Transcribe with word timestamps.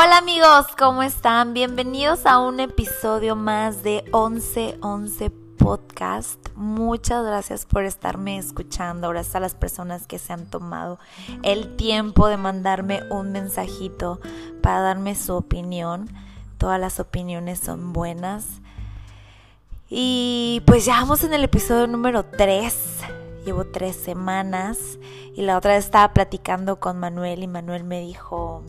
Hola 0.00 0.18
amigos, 0.18 0.66
¿cómo 0.78 1.02
están? 1.02 1.54
Bienvenidos 1.54 2.24
a 2.24 2.38
un 2.38 2.60
episodio 2.60 3.34
más 3.34 3.82
de 3.82 4.04
1111 4.12 5.30
Podcast. 5.58 6.38
Muchas 6.54 7.26
gracias 7.26 7.66
por 7.66 7.82
estarme 7.82 8.38
escuchando. 8.38 9.08
Gracias 9.08 9.34
a 9.34 9.40
las 9.40 9.56
personas 9.56 10.06
que 10.06 10.20
se 10.20 10.32
han 10.32 10.46
tomado 10.46 11.00
el 11.42 11.74
tiempo 11.74 12.28
de 12.28 12.36
mandarme 12.36 13.00
un 13.10 13.32
mensajito 13.32 14.20
para 14.62 14.82
darme 14.82 15.16
su 15.16 15.34
opinión. 15.34 16.08
Todas 16.58 16.78
las 16.78 17.00
opiniones 17.00 17.58
son 17.58 17.92
buenas. 17.92 18.46
Y 19.90 20.62
pues 20.64 20.84
ya 20.84 21.00
vamos 21.00 21.24
en 21.24 21.34
el 21.34 21.42
episodio 21.42 21.88
número 21.88 22.24
3. 22.24 23.00
Llevo 23.44 23.64
tres 23.64 23.96
semanas 23.96 24.78
y 25.34 25.42
la 25.42 25.56
otra 25.56 25.72
vez 25.72 25.86
estaba 25.86 26.12
platicando 26.14 26.78
con 26.78 27.00
Manuel 27.00 27.42
y 27.42 27.48
Manuel 27.48 27.82
me 27.82 28.00
dijo, 28.00 28.62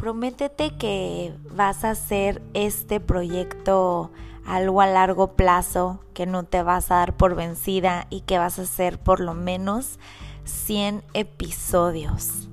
prométete 0.00 0.70
que 0.78 1.34
vas 1.54 1.84
a 1.84 1.90
hacer 1.90 2.40
este 2.54 3.00
proyecto 3.00 4.10
algo 4.46 4.80
a 4.80 4.86
largo 4.86 5.34
plazo, 5.34 6.00
que 6.14 6.24
no 6.24 6.44
te 6.44 6.62
vas 6.62 6.90
a 6.90 6.96
dar 6.96 7.18
por 7.18 7.34
vencida 7.34 8.06
y 8.08 8.22
que 8.22 8.38
vas 8.38 8.58
a 8.58 8.62
hacer 8.62 8.98
por 8.98 9.20
lo 9.20 9.34
menos 9.34 9.98
100 10.44 11.04
episodios. 11.12 12.48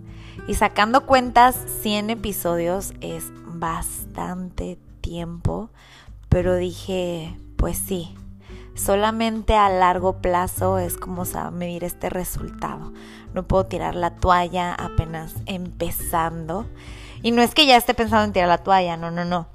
Y 0.49 0.55
sacando 0.55 1.05
cuentas, 1.05 1.55
100 1.83 2.09
episodios 2.09 2.93
es 2.99 3.31
bastante 3.45 4.77
tiempo, 4.99 5.69
pero 6.27 6.57
dije, 6.57 7.39
pues 7.55 7.77
sí, 7.77 8.13
solamente 8.75 9.55
a 9.55 9.69
largo 9.69 10.21
plazo 10.21 10.79
es 10.79 10.97
como 10.97 11.23
medir 11.53 11.85
este 11.85 12.09
resultado. 12.09 12.91
No 13.33 13.47
puedo 13.47 13.67
tirar 13.67 13.95
la 13.95 14.15
toalla 14.15 14.73
apenas 14.73 15.33
empezando. 15.45 16.65
Y 17.27 17.31
no 17.31 17.41
es 17.41 17.53
que 17.53 17.65
ya 17.65 17.75
esté 17.75 17.93
pensando 17.93 18.23
en 18.23 18.31
tirar 18.31 18.47
la 18.47 18.59
toalla, 18.59 18.95
no, 18.95 19.11
no, 19.11 19.25
no. 19.25 19.49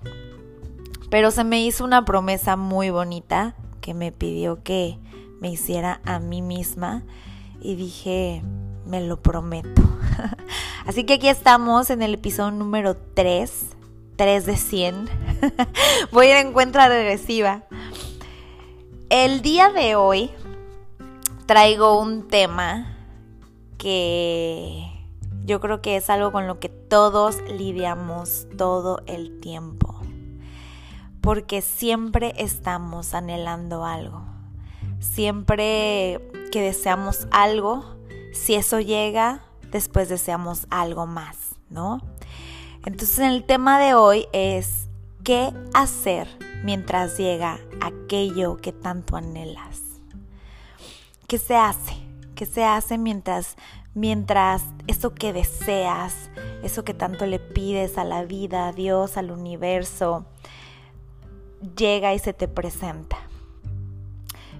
Pero 1.09 1.31
se 1.31 1.42
me 1.42 1.65
hizo 1.65 1.84
una 1.84 2.05
promesa 2.05 2.55
muy 2.55 2.91
bonita 2.91 3.55
que 3.81 3.95
me 3.95 4.12
pidió 4.12 4.62
que 4.62 4.98
me 5.41 5.48
hiciera 5.48 6.03
a 6.05 6.19
mí 6.19 6.43
misma 6.43 7.03
y 7.62 7.77
dije, 7.77 8.43
me 8.84 9.00
lo 9.00 9.23
prometo. 9.23 9.81
Así 10.87 11.05
que 11.05 11.15
aquí 11.15 11.28
estamos 11.28 11.89
en 11.89 12.03
el 12.03 12.12
episodio 12.12 12.50
número 12.50 12.95
3, 12.95 13.50
3 14.17 14.45
de 14.45 14.56
100. 14.59 15.09
Voy 16.12 16.27
a 16.27 16.41
ir 16.41 16.47
en 16.47 16.53
cuenta 16.53 16.87
regresiva. 16.89 17.62
El 19.09 19.41
día 19.41 19.70
de 19.70 19.97
hoy 19.97 20.31
traigo 21.47 21.98
un 21.98 22.28
tema 22.28 22.98
que 23.78 24.92
yo 25.45 25.61
creo 25.61 25.83
que 25.83 25.97
es 25.97 26.09
algo 26.11 26.33
con 26.33 26.47
lo 26.47 26.61
que 26.61 26.69
todos 26.69 27.41
lidiamos 27.43 28.47
todo 28.57 29.03
el 29.07 29.41
tiempo. 29.41 29.97
Porque 31.21 31.62
siempre 31.62 32.34
estamos 32.37 33.15
anhelando 33.15 33.84
algo. 33.84 34.25
Siempre 35.01 36.21
que 36.51 36.61
deseamos 36.61 37.27
algo, 37.31 37.97
si 38.33 38.55
eso 38.55 38.81
llega, 38.81 39.43
después 39.71 40.09
deseamos 40.09 40.67
algo 40.71 41.07
más, 41.07 41.56
¿no? 41.71 42.01
Entonces 42.84 43.21
el 43.21 43.45
tema 43.45 43.81
de 43.81 43.95
hoy 43.95 44.27
es 44.33 44.89
qué 45.25 45.53
hacer 45.75 46.29
mientras 46.65 47.17
llega 47.19 47.59
aquello 47.81 48.56
que 48.56 48.73
tanto 48.73 49.17
anhelas. 49.17 49.81
¿Qué 51.27 51.39
se 51.39 51.56
hace? 51.56 51.97
¿Qué 52.34 52.47
se 52.47 52.65
hace 52.65 52.99
mientras 52.99 53.56
mientras 53.95 54.65
eso 54.87 55.15
que 55.15 55.33
deseas, 55.33 56.31
eso 56.62 56.85
que 56.85 56.95
tanto 56.95 57.27
le 57.27 57.39
pides 57.39 57.99
a 57.99 58.05
la 58.05 58.25
vida, 58.25 58.69
a 58.69 58.72
Dios, 58.72 59.16
al 59.16 59.31
universo, 59.31 60.27
llega 61.77 62.15
y 62.15 62.19
se 62.19 62.33
te 62.33 62.49
presenta? 62.49 63.19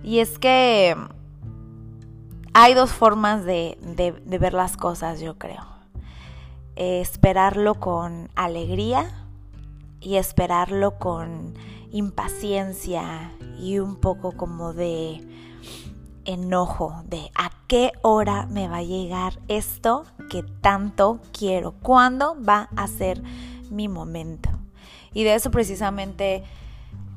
Y 0.03 0.19
es 0.19 0.39
que 0.39 0.97
hay 2.55 2.75
dos 2.75 2.93
formas 2.93 3.45
de, 3.45 3.79
ver 4.27 4.53
las 4.53 4.77
cosas, 4.77 5.21
yo 5.21 5.39
creo. 5.39 5.65
Esperarlo 6.77 7.77
con 7.77 8.31
alegría 8.35 9.07
y 10.01 10.17
esperarlo 10.17 10.99
con 10.99 11.55
impaciencia 11.93 13.33
y 13.59 13.79
un 13.79 13.97
poco 13.97 14.33
como 14.33 14.73
de 14.73 15.21
enojo 16.25 17.03
de 17.07 17.31
a 17.35 17.51
qué 17.67 17.93
hora 18.03 18.47
me 18.47 18.69
va 18.69 18.79
a 18.79 18.83
llegar 18.83 19.39
esto 19.49 20.05
que 20.31 20.43
tanto 20.43 21.21
quiero, 21.37 21.73
cuándo 21.83 22.37
va 22.43 22.69
a 22.77 22.87
ser 22.87 23.23
mi 23.71 23.89
momento. 23.89 24.51
Y 25.13 25.25
de 25.25 25.35
eso 25.35 25.51
precisamente 25.51 26.43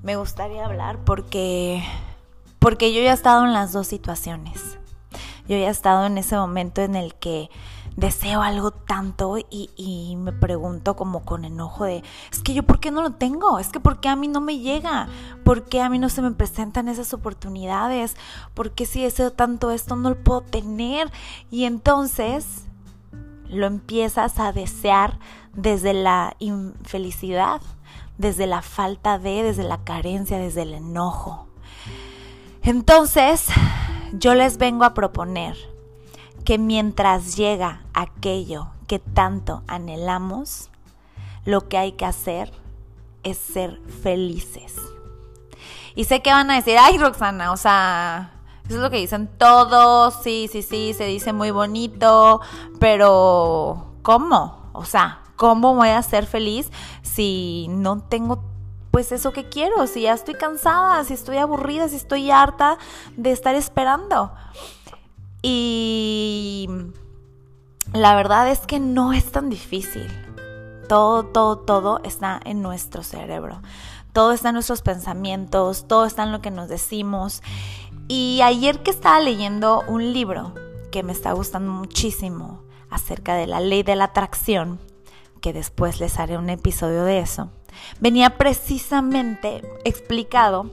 me 0.03 0.15
gustaría 0.15 0.65
hablar 0.65 0.99
porque 1.05 1.83
porque 2.59 2.94
yo 2.94 3.01
ya 3.01 3.11
he 3.11 3.13
estado 3.13 3.45
en 3.45 3.53
las 3.53 3.73
dos 3.73 3.88
situaciones. 3.88 4.77
Yo 5.47 5.57
ya 5.57 5.67
he 5.67 5.69
estado 5.69 6.07
en 6.07 6.17
ese 6.17 6.35
momento 6.35 6.81
en 6.81 6.95
el 6.95 7.13
que 7.13 7.49
deseo 7.95 8.41
algo 8.41 8.72
tanto 8.72 9.38
y, 9.50 10.16
me 10.17 10.33
pregunto 10.33 10.95
como 10.95 11.23
con 11.23 11.45
enojo 11.45 11.85
de, 11.85 12.03
es 12.31 12.41
que 12.41 12.53
yo 12.53 12.63
por 12.63 12.79
qué 12.79 12.91
no 12.91 13.01
lo 13.01 13.11
tengo, 13.11 13.59
es 13.59 13.69
que 13.69 13.79
por 13.79 14.00
qué 14.00 14.09
a 14.09 14.16
mí 14.16 14.28
no 14.28 14.41
me 14.41 14.59
llega, 14.59 15.07
por 15.44 15.63
qué 15.66 15.81
a 15.81 15.89
mí 15.89 16.00
no 16.00 16.09
se 16.09 16.22
me 16.22 16.31
presentan 16.31 16.88
esas 16.89 17.13
oportunidades, 17.13 18.16
por 18.53 18.72
qué 18.72 18.85
si 18.85 19.03
deseo 19.03 19.31
tanto 19.31 19.72
esto 19.72 19.95
no 19.95 20.09
lo 20.09 20.23
puedo 20.23 20.41
tener 20.41 21.11
y 21.51 21.66
entonces 21.66 22.66
lo 23.50 23.67
empiezas 23.67 24.39
a 24.39 24.51
desear 24.51 25.19
desde 25.53 25.94
la 25.94 26.35
infelicidad, 26.39 27.62
desde 28.17 28.47
la 28.47 28.62
falta 28.62 29.19
de, 29.19 29.44
desde 29.44 29.63
la 29.63 29.83
carencia, 29.83 30.38
desde 30.38 30.63
el 30.63 30.73
enojo. 30.73 31.47
Entonces, 32.62 33.47
yo 34.13 34.33
les 34.33 34.57
vengo 34.57 34.85
a 34.85 34.94
proponer 34.94 35.56
que 36.45 36.57
mientras 36.57 37.35
llega 37.35 37.81
aquello 37.94 38.67
que 38.88 39.00
tanto 39.00 39.63
anhelamos, 39.67 40.69
lo 41.44 41.67
que 41.67 41.78
hay 41.78 41.94
que 41.94 42.06
hacer 42.06 42.53
es 43.23 43.38
ser 43.38 43.81
felices. 44.03 44.75
Y 45.95 46.03
sé 46.06 46.22
que 46.22 46.31
van 46.31 46.51
a 46.51 46.56
decir, 46.56 46.78
ay 46.79 46.97
Roxana, 46.97 47.51
o 47.51 47.57
sea, 47.57 48.31
eso 48.66 48.75
es 48.75 48.81
lo 48.81 48.89
que 48.89 48.97
dicen 48.97 49.29
todos, 49.38 50.16
sí, 50.23 50.50
sí, 50.51 50.61
sí, 50.61 50.94
se 50.94 51.06
dice 51.06 51.33
muy 51.33 51.51
bonito, 51.51 52.41
pero 52.79 53.94
¿cómo? 54.01 54.69
O 54.73 54.85
sea, 54.85 55.22
¿cómo 55.35 55.73
voy 55.73 55.89
a 55.89 56.03
ser 56.03 56.27
feliz 56.27 56.72
si 57.01 57.67
no 57.69 58.01
tengo 58.01 58.44
pues 58.91 59.12
eso 59.12 59.33
que 59.33 59.50
quiero, 59.50 59.88
si 59.88 60.03
ya 60.03 60.13
estoy 60.13 60.35
cansada, 60.35 61.03
si 61.03 61.13
estoy 61.13 61.38
aburrida, 61.38 61.89
si 61.89 61.97
estoy 61.97 62.31
harta 62.31 62.77
de 63.17 63.31
estar 63.31 63.56
esperando? 63.56 64.31
Y 65.47 66.67
la 67.94 68.16
verdad 68.16 68.50
es 68.50 68.61
que 68.61 68.79
no 68.79 69.13
es 69.13 69.31
tan 69.31 69.51
difícil. 69.51 70.07
Todo, 70.89 71.23
todo, 71.23 71.59
todo 71.59 72.00
está 72.03 72.39
en 72.45 72.63
nuestro 72.63 73.03
cerebro. 73.03 73.61
Todo 74.11 74.31
está 74.31 74.50
en 74.50 74.56
nuestros 74.56 74.81
pensamientos, 74.81 75.88
todo 75.88 76.07
está 76.07 76.23
en 76.23 76.31
lo 76.31 76.41
que 76.41 76.50
nos 76.50 76.67
decimos. 76.67 77.44
Y 78.07 78.39
ayer 78.41 78.81
que 78.81 78.89
estaba 78.89 79.19
leyendo 79.19 79.83
un 79.88 80.13
libro 80.13 80.56
que 80.91 81.03
me 81.03 81.11
está 81.11 81.33
gustando 81.33 81.72
muchísimo 81.72 82.63
acerca 82.89 83.35
de 83.35 83.45
la 83.45 83.59
ley 83.59 83.83
de 83.83 83.95
la 83.95 84.06
atracción, 84.06 84.79
que 85.41 85.53
después 85.53 86.00
les 86.00 86.17
haré 86.17 86.39
un 86.39 86.50
episodio 86.50 87.03
de 87.03 87.19
eso, 87.19 87.51
venía 88.00 88.39
precisamente 88.39 89.62
explicado 89.83 90.72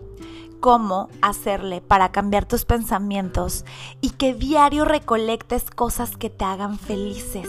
cómo 0.62 1.08
hacerle 1.22 1.80
para 1.80 2.12
cambiar 2.12 2.46
tus 2.46 2.64
pensamientos 2.64 3.64
y 4.00 4.10
que 4.10 4.32
diario 4.32 4.84
recolectes 4.84 5.68
cosas 5.68 6.16
que 6.16 6.30
te 6.30 6.44
hagan 6.44 6.78
felices. 6.78 7.48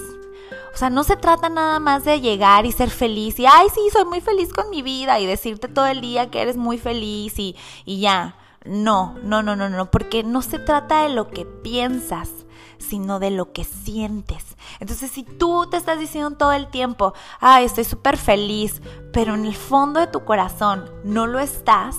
O 0.73 0.77
sea, 0.77 0.89
no 0.89 1.03
se 1.03 1.15
trata 1.15 1.47
nada 1.47 1.79
más 1.79 2.05
de 2.05 2.21
llegar 2.21 2.65
y 2.65 2.71
ser 2.71 2.89
feliz 2.89 3.39
y, 3.39 3.45
ay, 3.45 3.67
sí, 3.71 3.81
soy 3.93 4.05
muy 4.05 4.19
feliz 4.19 4.51
con 4.51 4.71
mi 4.71 4.81
vida 4.81 5.19
y 5.19 5.27
decirte 5.27 5.67
todo 5.67 5.85
el 5.85 6.01
día 6.01 6.31
que 6.31 6.41
eres 6.41 6.57
muy 6.57 6.79
feliz 6.79 7.37
y, 7.37 7.55
y 7.85 8.01
ya. 8.01 8.35
No, 8.65 9.15
no, 9.23 9.43
no, 9.43 9.55
no, 9.55 9.69
no, 9.69 9.91
porque 9.91 10.23
no 10.23 10.41
se 10.41 10.57
trata 10.57 11.03
de 11.03 11.09
lo 11.09 11.29
que 11.29 11.45
piensas, 11.45 12.31
sino 12.79 13.19
de 13.19 13.29
lo 13.29 13.51
que 13.51 13.63
sientes. 13.63 14.57
Entonces, 14.79 15.11
si 15.11 15.23
tú 15.23 15.67
te 15.69 15.77
estás 15.77 15.99
diciendo 15.99 16.31
todo 16.31 16.53
el 16.53 16.67
tiempo, 16.67 17.13
ay, 17.39 17.65
estoy 17.65 17.83
súper 17.83 18.17
feliz, 18.17 18.81
pero 19.11 19.35
en 19.35 19.45
el 19.45 19.55
fondo 19.55 19.99
de 19.99 20.07
tu 20.07 20.25
corazón 20.25 20.89
no 21.03 21.27
lo 21.27 21.37
estás, 21.39 21.97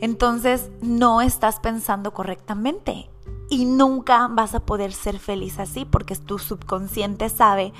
entonces 0.00 0.70
no 0.80 1.20
estás 1.20 1.60
pensando 1.60 2.12
correctamente 2.12 3.10
y 3.50 3.64
nunca 3.64 4.28
vas 4.28 4.54
a 4.54 4.60
poder 4.60 4.92
ser 4.92 5.18
feliz 5.18 5.58
así 5.58 5.84
porque 5.84 6.14
tu 6.16 6.38
subconsciente 6.38 7.28
sabe 7.28 7.72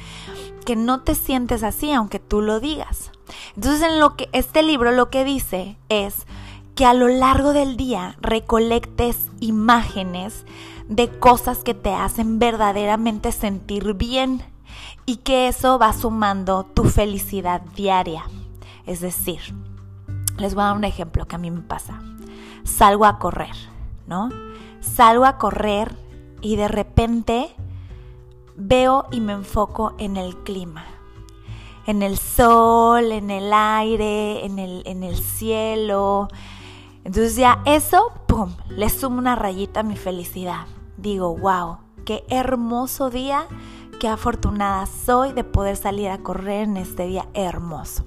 que 0.65 0.77
no 0.77 1.01
te 1.01 1.15
sientes 1.15 1.63
así 1.63 1.93
aunque 1.93 2.19
tú 2.19 2.41
lo 2.41 2.61
digas. 2.61 3.13
Entonces 3.55 3.83
en 3.83 4.01
lo 4.01 4.17
que 4.17 4.29
este 4.33 4.63
libro 4.63 4.93
lo 4.93 5.11
que 5.11 5.25
dice 5.25 5.77
es 5.89 6.27
que 6.75 6.87
a 6.87 6.95
lo 6.95 7.09
largo 7.09 7.53
del 7.53 7.77
día 7.77 8.17
recolectes 8.21 9.27
imágenes 9.41 10.45
de 10.89 11.11
cosas 11.19 11.59
que 11.59 11.75
te 11.75 11.93
hacen 11.93 12.39
verdaderamente 12.39 13.33
sentir 13.33 13.95
bien 13.95 14.43
y 15.05 15.17
que 15.17 15.49
eso 15.49 15.79
va 15.79 15.93
sumando 15.93 16.65
tu 16.65 16.85
felicidad 16.85 17.63
diaria. 17.75 18.25
Es 18.87 19.01
decir, 19.01 19.41
les 20.39 20.55
voy 20.55 20.63
a 20.63 20.67
dar 20.69 20.77
un 20.77 20.85
ejemplo 20.85 21.27
que 21.27 21.37
a 21.37 21.39
mí 21.39 21.51
me 21.51 21.63
pasa. 21.63 22.01
Salgo 22.65 23.05
a 23.05 23.19
correr, 23.19 23.55
¿no? 24.07 24.31
Salgo 24.81 25.25
a 25.25 25.39
correr 25.39 25.97
y 26.41 26.57
de 26.57 26.69
repente 26.69 27.55
veo 28.57 29.07
y 29.11 29.21
me 29.21 29.33
enfoco 29.33 29.95
en 29.99 30.17
el 30.17 30.37
clima, 30.39 30.85
en 31.87 32.03
el 32.03 32.19
sol, 32.19 33.13
en 33.13 33.31
el 33.31 33.53
aire, 33.53 34.45
en 34.45 34.59
el, 34.59 34.83
en 34.87 35.03
el 35.03 35.17
cielo. 35.17 36.29
Entonces 37.05 37.37
ya 37.37 37.63
eso, 37.65 38.13
¡pum!, 38.27 38.55
le 38.69 38.91
sumo 38.91 39.19
una 39.19 39.37
rayita 39.37 39.81
a 39.81 39.85
mi 39.85 39.97
felicidad. 39.97 40.67
Digo, 40.97 41.37
wow, 41.37 41.79
qué 42.05 42.25
hermoso 42.29 43.11
día, 43.11 43.47
qué 44.01 44.09
afortunada 44.09 44.87
soy 44.87 45.33
de 45.33 45.45
poder 45.45 45.77
salir 45.77 46.11
a 46.11 46.19
correr 46.19 46.65
en 46.65 46.77
este 46.77 47.07
día 47.07 47.29
hermoso. 47.35 48.05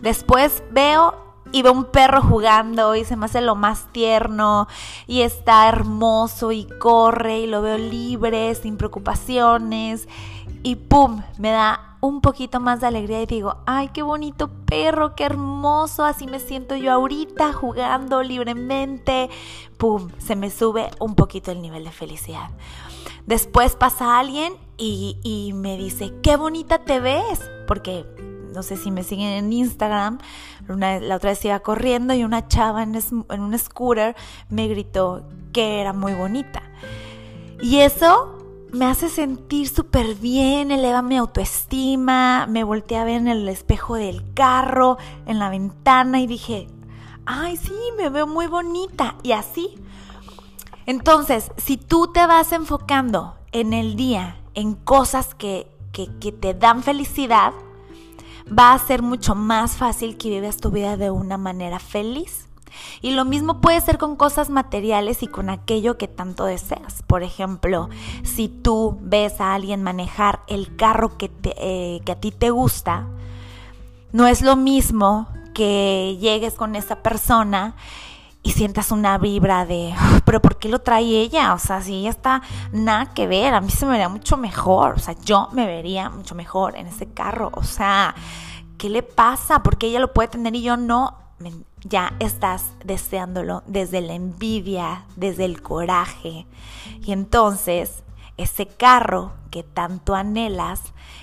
Después 0.00 0.62
veo 0.70 1.27
y 1.52 1.62
veo 1.62 1.72
un 1.72 1.84
perro 1.84 2.22
jugando 2.22 2.94
y 2.94 3.04
se 3.04 3.16
me 3.16 3.26
hace 3.26 3.40
lo 3.40 3.54
más 3.54 3.86
tierno 3.92 4.68
y 5.06 5.22
está 5.22 5.68
hermoso 5.68 6.52
y 6.52 6.66
corre 6.78 7.40
y 7.40 7.46
lo 7.46 7.62
veo 7.62 7.78
libre, 7.78 8.54
sin 8.54 8.76
preocupaciones 8.76 10.08
y 10.62 10.76
¡pum! 10.76 11.22
me 11.38 11.50
da 11.50 11.96
un 12.00 12.20
poquito 12.20 12.60
más 12.60 12.80
de 12.80 12.86
alegría 12.86 13.22
y 13.22 13.26
digo, 13.26 13.56
ay, 13.66 13.88
qué 13.88 14.02
bonito 14.02 14.50
perro, 14.66 15.14
qué 15.14 15.24
hermoso, 15.24 16.04
así 16.04 16.26
me 16.26 16.38
siento 16.38 16.76
yo 16.76 16.92
ahorita 16.92 17.52
jugando 17.52 18.22
libremente, 18.22 19.30
¡pum! 19.78 20.10
Se 20.18 20.36
me 20.36 20.50
sube 20.50 20.90
un 21.00 21.14
poquito 21.14 21.50
el 21.50 21.60
nivel 21.60 21.84
de 21.84 21.90
felicidad. 21.90 22.50
Después 23.26 23.74
pasa 23.76 24.18
alguien 24.18 24.54
y, 24.76 25.18
y 25.22 25.52
me 25.54 25.76
dice, 25.76 26.14
qué 26.22 26.36
bonita 26.36 26.84
te 26.84 27.00
ves, 27.00 27.50
porque 27.66 28.06
no 28.54 28.62
sé 28.62 28.76
si 28.76 28.90
me 28.90 29.02
siguen 29.02 29.28
en 29.28 29.52
Instagram, 29.52 30.18
la 30.68 31.16
otra 31.16 31.30
vez 31.30 31.44
iba 31.44 31.60
corriendo 31.60 32.14
y 32.14 32.24
una 32.24 32.48
chava 32.48 32.82
en, 32.82 32.94
en 32.94 33.40
un 33.40 33.58
scooter 33.58 34.16
me 34.48 34.68
gritó 34.68 35.24
que 35.52 35.80
era 35.80 35.92
muy 35.92 36.14
bonita. 36.14 36.62
Y 37.60 37.78
eso 37.78 38.38
me 38.72 38.84
hace 38.84 39.08
sentir 39.08 39.68
súper 39.68 40.14
bien, 40.14 40.70
eleva 40.70 41.02
mi 41.02 41.16
autoestima, 41.16 42.46
me 42.46 42.64
volteé 42.64 42.98
a 42.98 43.04
ver 43.04 43.16
en 43.16 43.28
el 43.28 43.48
espejo 43.48 43.96
del 43.96 44.32
carro, 44.34 44.98
en 45.26 45.38
la 45.38 45.48
ventana 45.48 46.20
y 46.20 46.26
dije, 46.26 46.68
ay, 47.24 47.56
sí, 47.56 47.74
me 47.96 48.08
veo 48.10 48.26
muy 48.26 48.46
bonita. 48.46 49.16
Y 49.22 49.32
así. 49.32 49.74
Entonces, 50.86 51.50
si 51.56 51.76
tú 51.76 52.10
te 52.12 52.26
vas 52.26 52.52
enfocando 52.52 53.36
en 53.52 53.72
el 53.72 53.96
día, 53.96 54.40
en 54.54 54.74
cosas 54.74 55.34
que, 55.34 55.70
que 55.92 56.32
te 56.32 56.54
dan 56.54 56.82
felicidad, 56.82 57.52
va 58.56 58.72
a 58.72 58.78
ser 58.78 59.02
mucho 59.02 59.34
más 59.34 59.76
fácil 59.76 60.16
que 60.16 60.30
vivas 60.30 60.56
tu 60.56 60.70
vida 60.70 60.96
de 60.96 61.10
una 61.10 61.36
manera 61.36 61.78
feliz. 61.78 62.46
Y 63.00 63.12
lo 63.12 63.24
mismo 63.24 63.60
puede 63.60 63.80
ser 63.80 63.98
con 63.98 64.16
cosas 64.16 64.50
materiales 64.50 65.22
y 65.22 65.26
con 65.26 65.50
aquello 65.50 65.96
que 65.96 66.08
tanto 66.08 66.44
deseas. 66.44 67.02
Por 67.06 67.22
ejemplo, 67.22 67.88
si 68.22 68.48
tú 68.48 68.98
ves 69.00 69.40
a 69.40 69.54
alguien 69.54 69.82
manejar 69.82 70.40
el 70.46 70.76
carro 70.76 71.16
que, 71.16 71.30
eh, 71.44 72.00
que 72.04 72.12
a 72.12 72.20
ti 72.20 72.30
te 72.30 72.50
gusta, 72.50 73.06
no 74.12 74.26
es 74.26 74.42
lo 74.42 74.56
mismo 74.56 75.28
que 75.54 76.16
llegues 76.20 76.54
con 76.54 76.76
esa 76.76 77.02
persona 77.02 77.74
y 78.48 78.50
sientas 78.50 78.92
una 78.92 79.18
vibra 79.18 79.66
de, 79.66 79.94
pero 80.24 80.40
¿por 80.40 80.58
qué 80.58 80.70
lo 80.70 80.78
trae 80.78 81.04
ella? 81.04 81.52
O 81.52 81.58
sea, 81.58 81.82
si 81.82 81.96
ella 81.96 82.08
está 82.08 82.40
nada 82.72 83.12
que 83.12 83.26
ver, 83.26 83.52
a 83.52 83.60
mí 83.60 83.68
se 83.68 83.84
me 83.84 83.92
vería 83.92 84.08
mucho 84.08 84.38
mejor, 84.38 84.94
o 84.94 84.98
sea, 84.98 85.14
yo 85.22 85.50
me 85.52 85.66
vería 85.66 86.08
mucho 86.08 86.34
mejor 86.34 86.74
en 86.74 86.86
ese 86.86 87.12
carro, 87.12 87.50
o 87.52 87.62
sea, 87.62 88.14
¿qué 88.78 88.88
le 88.88 89.02
pasa? 89.02 89.62
Porque 89.62 89.88
ella 89.88 90.00
lo 90.00 90.14
puede 90.14 90.28
tener 90.28 90.54
y 90.56 90.62
yo 90.62 90.78
no. 90.78 91.18
Ya 91.84 92.14
estás 92.20 92.72
deseándolo 92.82 93.62
desde 93.66 94.00
la 94.00 94.14
envidia, 94.14 95.04
desde 95.14 95.44
el 95.44 95.60
coraje. 95.60 96.46
Y 97.04 97.12
entonces, 97.12 98.02
ese 98.38 98.66
carro 98.66 99.32
que 99.50 99.62
tanto 99.62 100.14
anhelas, 100.14 100.80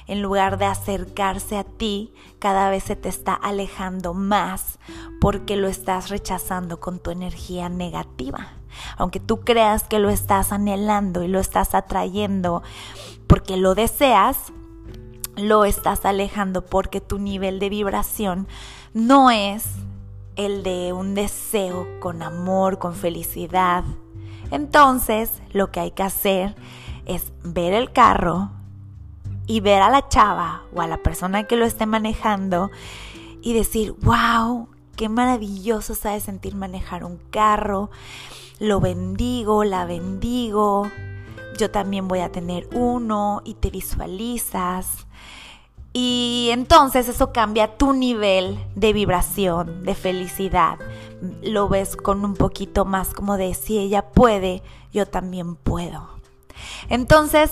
en 0.08 0.22
lugar 0.22 0.58
de 0.58 0.66
acercarse 0.66 1.58
a 1.58 1.64
ti, 1.64 2.14
cada 2.40 2.70
vez 2.70 2.84
se 2.84 2.96
te 2.96 3.10
está 3.10 3.34
alejando 3.34 4.14
más 4.14 4.80
porque 5.22 5.56
lo 5.56 5.68
estás 5.68 6.10
rechazando 6.10 6.80
con 6.80 7.00
tu 7.00 7.10
energía 7.10 7.70
negativa. 7.70 8.50
Aunque 8.98 9.20
tú 9.20 9.42
creas 9.42 9.84
que 9.84 10.00
lo 10.00 10.10
estás 10.10 10.52
anhelando 10.52 11.24
y 11.24 11.28
lo 11.28 11.40
estás 11.40 11.74
atrayendo 11.74 12.62
porque 13.28 13.58
lo 13.58 13.74
deseas, 13.74 14.52
lo 15.38 15.66
estás 15.66 16.06
alejando 16.06 16.66
porque 16.66 17.02
tu 17.02 17.18
nivel 17.18 17.60
de 17.60 17.70
vibración 17.70 18.48
no 18.94 19.32
es 19.32 19.66
el 20.36 20.64
de 20.64 20.92
un 20.92 21.16
deseo 21.16 21.88
con 22.02 22.22
amor, 22.22 22.78
con 22.78 22.94
felicidad. 22.94 23.86
Entonces, 24.52 25.32
lo 25.52 25.72
que 25.72 25.80
hay 25.80 25.92
que 25.92 26.04
hacer 26.04 26.56
es 27.06 27.32
ver 27.44 27.74
el 27.74 27.92
carro 27.92 28.52
y 29.48 29.60
ver 29.60 29.82
a 29.82 29.90
la 29.90 30.08
chava 30.08 30.64
o 30.74 30.82
a 30.82 30.88
la 30.88 30.98
persona 30.98 31.44
que 31.44 31.56
lo 31.56 31.66
esté 31.66 31.86
manejando 31.86 32.72
y 33.42 33.54
decir, 33.54 33.96
wow, 34.02 34.68
qué 34.96 35.10
maravilloso 35.10 35.94
sabe 35.96 36.20
sentir 36.20 36.56
manejar 36.56 37.04
un 37.04 37.18
carro, 37.30 37.90
lo 38.60 38.80
bendigo, 38.80 39.64
la 39.64 39.86
bendigo, 39.86 40.90
yo 41.58 41.72
también 41.72 42.08
voy 42.08 42.20
a 42.20 42.32
tener 42.32 42.68
uno 42.74 43.42
y 43.46 43.56
te 43.56 43.70
visualizas. 43.70 45.06
Y 45.94 46.50
entonces 46.52 47.08
eso 47.08 47.32
cambia 47.32 47.78
tu 47.78 47.94
nivel 47.94 48.60
de 48.76 48.92
vibración, 48.92 49.86
de 49.86 49.96
felicidad. 49.96 50.78
Lo 51.42 51.70
ves 51.70 51.96
con 51.96 52.26
un 52.26 52.34
poquito 52.34 52.84
más 52.84 53.14
como 53.14 53.38
de 53.38 53.54
si 53.54 53.78
ella 53.78 54.10
puede, 54.10 54.62
yo 54.92 55.06
también 55.06 55.56
puedo. 55.56 56.15
Entonces, 56.90 57.52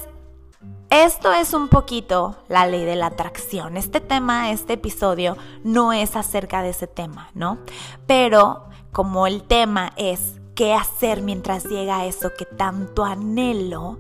esto 0.89 1.33
es 1.33 1.55
un 1.55 1.69
poquito 1.69 2.35
la 2.49 2.67
ley 2.67 2.85
de 2.85 2.95
la 2.95 3.07
atracción. 3.07 3.77
Este 3.77 3.99
tema, 3.99 4.51
este 4.51 4.73
episodio, 4.73 5.37
no 5.63 5.91
es 5.91 6.15
acerca 6.15 6.61
de 6.61 6.69
ese 6.69 6.85
tema, 6.85 7.29
¿no? 7.33 7.57
Pero 8.05 8.65
como 8.91 9.25
el 9.25 9.41
tema 9.41 9.91
es 9.97 10.39
qué 10.53 10.73
hacer 10.73 11.23
mientras 11.23 11.65
llega 11.65 12.05
eso 12.05 12.31
que 12.37 12.45
tanto 12.45 13.03
anhelo, 13.05 13.97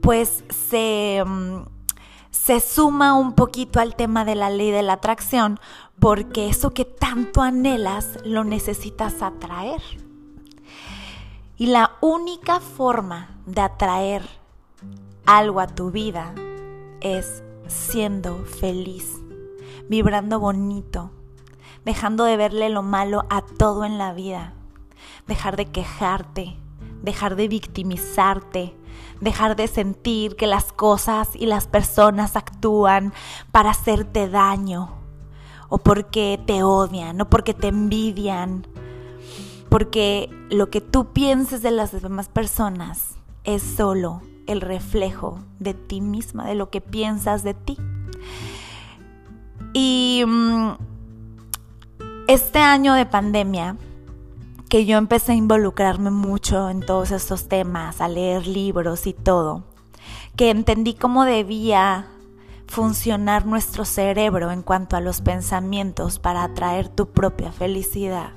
pues 0.00 0.44
se, 0.48 1.24
mm, 1.26 1.62
se 2.30 2.60
suma 2.60 3.14
un 3.14 3.32
poquito 3.32 3.80
al 3.80 3.96
tema 3.96 4.24
de 4.24 4.36
la 4.36 4.48
ley 4.48 4.70
de 4.70 4.82
la 4.82 4.92
atracción, 4.92 5.58
porque 5.98 6.48
eso 6.48 6.70
que 6.70 6.84
tanto 6.84 7.42
anhelas 7.42 8.18
lo 8.24 8.44
necesitas 8.44 9.22
atraer. 9.22 9.82
Y 11.56 11.66
la 11.66 11.96
única 12.00 12.60
forma 12.60 13.36
de 13.44 13.60
atraer 13.60 14.37
algo 15.28 15.60
a 15.60 15.66
tu 15.66 15.90
vida 15.90 16.34
es 17.02 17.42
siendo 17.66 18.46
feliz, 18.46 19.18
vibrando 19.86 20.40
bonito, 20.40 21.10
dejando 21.84 22.24
de 22.24 22.38
verle 22.38 22.70
lo 22.70 22.82
malo 22.82 23.26
a 23.28 23.42
todo 23.42 23.84
en 23.84 23.98
la 23.98 24.14
vida, 24.14 24.54
dejar 25.26 25.58
de 25.58 25.66
quejarte, 25.66 26.56
dejar 27.02 27.36
de 27.36 27.46
victimizarte, 27.46 28.74
dejar 29.20 29.54
de 29.54 29.68
sentir 29.68 30.34
que 30.34 30.46
las 30.46 30.72
cosas 30.72 31.28
y 31.34 31.44
las 31.44 31.66
personas 31.66 32.34
actúan 32.34 33.12
para 33.52 33.72
hacerte 33.72 34.30
daño 34.30 34.94
o 35.68 35.76
porque 35.76 36.40
te 36.46 36.62
odian 36.62 37.20
o 37.20 37.28
porque 37.28 37.52
te 37.52 37.68
envidian, 37.68 38.66
porque 39.68 40.30
lo 40.48 40.70
que 40.70 40.80
tú 40.80 41.12
pienses 41.12 41.60
de 41.60 41.70
las 41.70 42.00
demás 42.00 42.30
personas 42.30 43.18
es 43.44 43.62
solo 43.62 44.22
el 44.48 44.60
reflejo 44.60 45.38
de 45.60 45.74
ti 45.74 46.00
misma, 46.00 46.46
de 46.46 46.56
lo 46.56 46.70
que 46.70 46.80
piensas 46.80 47.44
de 47.44 47.54
ti. 47.54 47.76
Y 49.72 50.24
mm, 50.26 50.70
este 52.26 52.58
año 52.58 52.94
de 52.94 53.06
pandemia, 53.06 53.76
que 54.68 54.84
yo 54.86 54.98
empecé 54.98 55.32
a 55.32 55.36
involucrarme 55.36 56.10
mucho 56.10 56.68
en 56.70 56.80
todos 56.80 57.10
estos 57.10 57.48
temas, 57.48 58.00
a 58.00 58.08
leer 58.08 58.46
libros 58.46 59.06
y 59.06 59.12
todo, 59.12 59.64
que 60.34 60.50
entendí 60.50 60.94
cómo 60.94 61.24
debía 61.24 62.08
funcionar 62.66 63.46
nuestro 63.46 63.84
cerebro 63.84 64.50
en 64.50 64.62
cuanto 64.62 64.96
a 64.96 65.00
los 65.00 65.20
pensamientos 65.20 66.18
para 66.18 66.44
atraer 66.44 66.88
tu 66.88 67.10
propia 67.10 67.52
felicidad. 67.52 68.32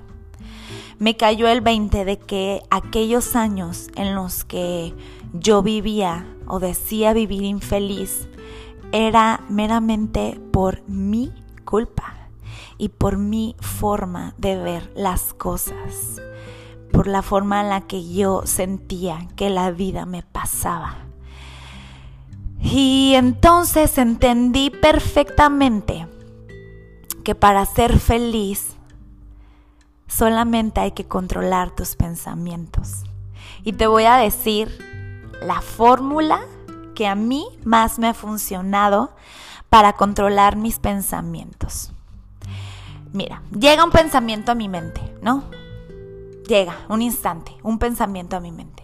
Me 1.02 1.18
cayó 1.18 1.48
el 1.48 1.62
20 1.62 2.06
de 2.06 2.20
que 2.20 2.62
aquellos 2.70 3.36
años 3.36 3.90
en 3.96 4.14
los 4.14 4.44
que 4.44 4.94
yo 5.34 5.64
vivía 5.64 6.28
o 6.46 6.60
decía 6.60 7.12
vivir 7.14 7.42
infeliz 7.42 8.30
era 8.92 9.44
meramente 9.50 10.40
por 10.52 10.88
mi 10.88 11.34
culpa 11.66 12.30
y 12.78 12.90
por 12.90 13.18
mi 13.18 13.56
forma 13.60 14.36
de 14.38 14.58
ver 14.58 14.92
las 14.96 15.34
cosas, 15.34 16.22
por 16.92 17.08
la 17.08 17.24
forma 17.24 17.62
en 17.62 17.70
la 17.70 17.82
que 17.82 18.08
yo 18.08 18.44
sentía 18.46 19.28
que 19.36 19.50
la 19.50 19.72
vida 19.72 20.06
me 20.06 20.22
pasaba. 20.22 20.98
Y 22.62 23.14
entonces 23.16 23.98
entendí 23.98 24.70
perfectamente 24.70 26.06
que 27.24 27.34
para 27.34 27.66
ser 27.66 27.98
feliz 27.98 28.76
solamente 30.12 30.82
hay 30.82 30.92
que 30.92 31.08
controlar 31.08 31.72
tus 31.72 31.96
pensamientos. 31.96 33.04
Y 33.64 33.74
te 33.74 33.88
voy 33.88 34.04
a 34.04 34.18
decir 34.18 34.78
la 35.42 35.62
fórmula 35.62 36.42
que 36.96 37.08
a 37.08 37.16
mí 37.16 37.48
más 37.64 37.98
me 37.98 38.10
ha 38.10 38.14
funcionado 38.14 39.16
para 39.70 39.94
controlar 39.94 40.58
mis 40.58 40.80
pensamientos. 40.80 41.94
Mira, 43.14 43.42
llega 43.58 43.86
un 43.86 43.92
pensamiento 43.92 44.52
a 44.52 44.56
mi 44.56 44.68
mente, 44.68 45.02
¿no? 45.22 45.46
Llega, 46.46 46.76
un 46.90 47.02
instante, 47.02 47.56
un 47.64 47.80
pensamiento 47.80 48.36
a 48.36 48.42
mi 48.42 48.52
mente. 48.52 48.84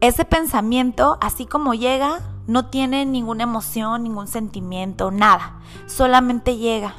Ese 0.00 0.24
pensamiento, 0.24 1.18
así 1.20 1.46
como 1.46 1.72
llega, 1.74 2.20
no 2.48 2.66
tiene 2.66 3.06
ninguna 3.06 3.44
emoción, 3.44 4.02
ningún 4.02 4.26
sentimiento, 4.26 5.12
nada. 5.12 5.60
Solamente 5.86 6.56
llega. 6.56 6.94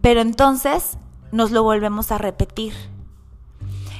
Pero 0.00 0.20
entonces 0.20 0.98
nos 1.32 1.50
lo 1.50 1.62
volvemos 1.62 2.12
a 2.12 2.18
repetir. 2.18 2.74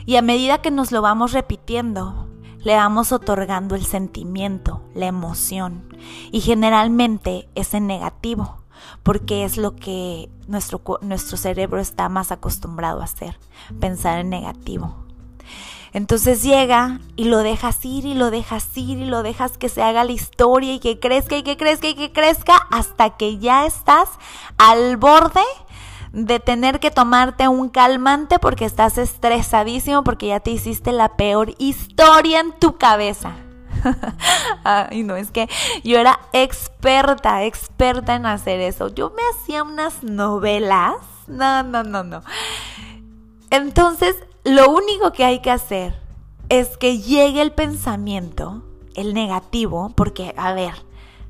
Y 0.06 0.16
a 0.16 0.22
medida 0.22 0.62
que 0.62 0.70
nos 0.70 0.92
lo 0.92 1.02
vamos 1.02 1.32
repitiendo, 1.32 2.26
le 2.62 2.74
vamos 2.74 3.12
otorgando 3.12 3.74
el 3.74 3.84
sentimiento, 3.84 4.82
la 4.94 5.06
emoción. 5.06 5.84
Y 6.30 6.40
generalmente 6.40 7.48
es 7.54 7.74
en 7.74 7.86
negativo, 7.86 8.58
porque 9.02 9.44
es 9.44 9.56
lo 9.56 9.76
que 9.76 10.28
nuestro, 10.46 10.82
nuestro 11.02 11.36
cerebro 11.36 11.80
está 11.80 12.08
más 12.08 12.32
acostumbrado 12.32 13.00
a 13.00 13.04
hacer, 13.04 13.38
pensar 13.78 14.18
en 14.18 14.30
negativo. 14.30 14.94
Entonces 15.92 16.42
llega 16.42 17.00
y 17.16 17.24
lo 17.24 17.38
dejas 17.38 17.84
ir 17.84 18.06
y 18.06 18.14
lo 18.14 18.30
dejas 18.30 18.76
ir 18.76 18.98
y 18.98 19.06
lo 19.06 19.22
dejas 19.24 19.58
que 19.58 19.68
se 19.68 19.82
haga 19.82 20.04
la 20.04 20.12
historia 20.12 20.74
y 20.74 20.78
que 20.78 21.00
crezca 21.00 21.36
y 21.36 21.42
que 21.42 21.56
crezca 21.56 21.88
y 21.88 21.94
que 21.94 22.12
crezca 22.12 22.56
hasta 22.70 23.16
que 23.16 23.38
ya 23.38 23.66
estás 23.66 24.08
al 24.56 24.96
borde 24.98 25.42
de 26.12 26.40
tener 26.40 26.80
que 26.80 26.90
tomarte 26.90 27.46
un 27.48 27.68
calmante 27.68 28.38
porque 28.38 28.64
estás 28.64 28.98
estresadísimo 28.98 30.02
porque 30.02 30.28
ya 30.28 30.40
te 30.40 30.50
hiciste 30.50 30.92
la 30.92 31.16
peor 31.16 31.54
historia 31.58 32.40
en 32.40 32.52
tu 32.52 32.76
cabeza. 32.76 33.36
Ay, 34.64 35.02
no, 35.02 35.16
es 35.16 35.30
que 35.30 35.48
yo 35.84 35.98
era 35.98 36.20
experta, 36.32 37.44
experta 37.44 38.14
en 38.14 38.26
hacer 38.26 38.60
eso. 38.60 38.88
Yo 38.88 39.10
me 39.10 39.22
hacía 39.32 39.62
unas 39.62 40.02
novelas. 40.02 40.96
No, 41.26 41.62
no, 41.62 41.82
no, 41.82 42.02
no. 42.02 42.22
Entonces, 43.50 44.16
lo 44.44 44.70
único 44.70 45.12
que 45.12 45.24
hay 45.24 45.40
que 45.40 45.50
hacer 45.50 45.98
es 46.48 46.76
que 46.76 46.98
llegue 46.98 47.40
el 47.42 47.52
pensamiento, 47.52 48.62
el 48.94 49.14
negativo, 49.14 49.92
porque, 49.94 50.34
a 50.36 50.52
ver, 50.52 50.74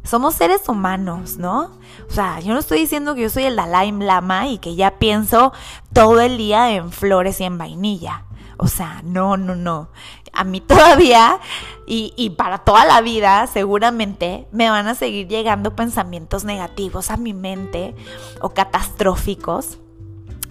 somos 0.03 0.35
seres 0.35 0.69
humanos, 0.69 1.37
¿no? 1.37 1.79
O 2.09 2.13
sea, 2.13 2.41
yo 2.41 2.53
no 2.53 2.61
estoy 2.61 2.81
diciendo 2.81 3.15
que 3.15 3.23
yo 3.23 3.31
soy 3.31 3.45
el 3.45 3.57
Dalai 3.57 3.93
Lama 3.93 4.49
y 4.49 4.59
que 4.59 4.75
ya 4.75 4.99
pienso 4.99 5.53
todo 5.93 6.21
el 6.21 6.39
día 6.39 6.73
en 6.73 6.91
flores 6.91 7.41
y 7.41 7.45
en 7.45 7.59
vainilla. 7.59 8.25
O 8.57 8.67
sea, 8.67 9.03
no, 9.05 9.37
no, 9.37 9.55
no. 9.55 9.89
A 10.33 10.45
mí 10.45 10.61
todavía 10.67 11.39
y, 11.87 12.13
y, 12.17 12.31
para 12.31 12.59
toda 12.59 12.85
la 12.85 13.01
vida 13.01 13.47
seguramente 13.47 14.47
me 14.53 14.71
van 14.71 14.87
a 14.87 14.95
seguir 14.95 15.29
llegando 15.29 15.75
pensamientos 15.75 16.45
negativos 16.45 17.11
a 17.11 17.17
mi 17.17 17.33
mente 17.33 17.95
o 18.41 18.51
catastróficos. 18.51 19.79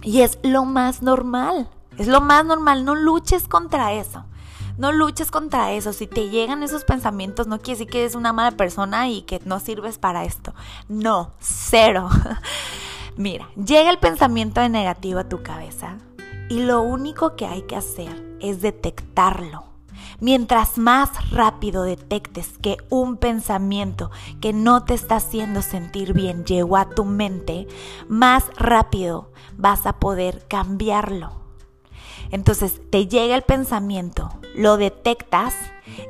Y 0.02 0.22
es 0.22 0.38
lo 0.42 0.64
más 0.64 1.02
normal. 1.02 1.68
Es 1.98 2.08
lo 2.08 2.20
más 2.20 2.44
normal. 2.44 2.84
No 2.84 2.94
luches 2.94 3.46
contra 3.46 3.92
eso. 3.92 4.24
No 4.80 4.92
luches 4.92 5.30
contra 5.30 5.72
eso. 5.72 5.92
Si 5.92 6.06
te 6.06 6.30
llegan 6.30 6.62
esos 6.62 6.84
pensamientos, 6.84 7.46
no 7.46 7.58
quiere 7.58 7.80
decir 7.80 7.92
que 7.92 8.00
eres 8.00 8.14
una 8.14 8.32
mala 8.32 8.52
persona 8.52 9.10
y 9.10 9.20
que 9.20 9.38
no 9.44 9.60
sirves 9.60 9.98
para 9.98 10.24
esto. 10.24 10.54
No, 10.88 11.32
cero. 11.38 12.08
Mira, 13.18 13.50
llega 13.62 13.90
el 13.90 13.98
pensamiento 13.98 14.62
de 14.62 14.70
negativo 14.70 15.18
a 15.18 15.28
tu 15.28 15.42
cabeza 15.42 15.98
y 16.48 16.60
lo 16.62 16.80
único 16.80 17.36
que 17.36 17.44
hay 17.44 17.60
que 17.60 17.76
hacer 17.76 18.38
es 18.40 18.62
detectarlo. 18.62 19.64
Mientras 20.18 20.78
más 20.78 21.30
rápido 21.30 21.82
detectes 21.82 22.56
que 22.56 22.78
un 22.88 23.18
pensamiento 23.18 24.10
que 24.40 24.54
no 24.54 24.84
te 24.84 24.94
está 24.94 25.16
haciendo 25.16 25.60
sentir 25.60 26.14
bien 26.14 26.46
llegó 26.46 26.78
a 26.78 26.88
tu 26.88 27.04
mente, 27.04 27.68
más 28.08 28.44
rápido 28.56 29.30
vas 29.58 29.84
a 29.84 30.00
poder 30.00 30.46
cambiarlo. 30.48 31.39
Entonces 32.30 32.80
te 32.90 33.06
llega 33.06 33.34
el 33.34 33.42
pensamiento, 33.42 34.30
lo 34.54 34.76
detectas 34.76 35.54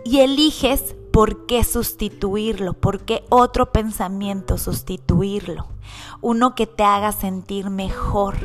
y 0.04 0.20
eliges 0.20 0.94
por 1.12 1.46
qué 1.46 1.64
sustituirlo, 1.64 2.74
por 2.74 3.00
qué 3.00 3.24
otro 3.30 3.72
pensamiento 3.72 4.58
sustituirlo. 4.58 5.66
Uno 6.20 6.54
que 6.54 6.66
te 6.66 6.84
haga 6.84 7.12
sentir 7.12 7.70
mejor. 7.70 8.36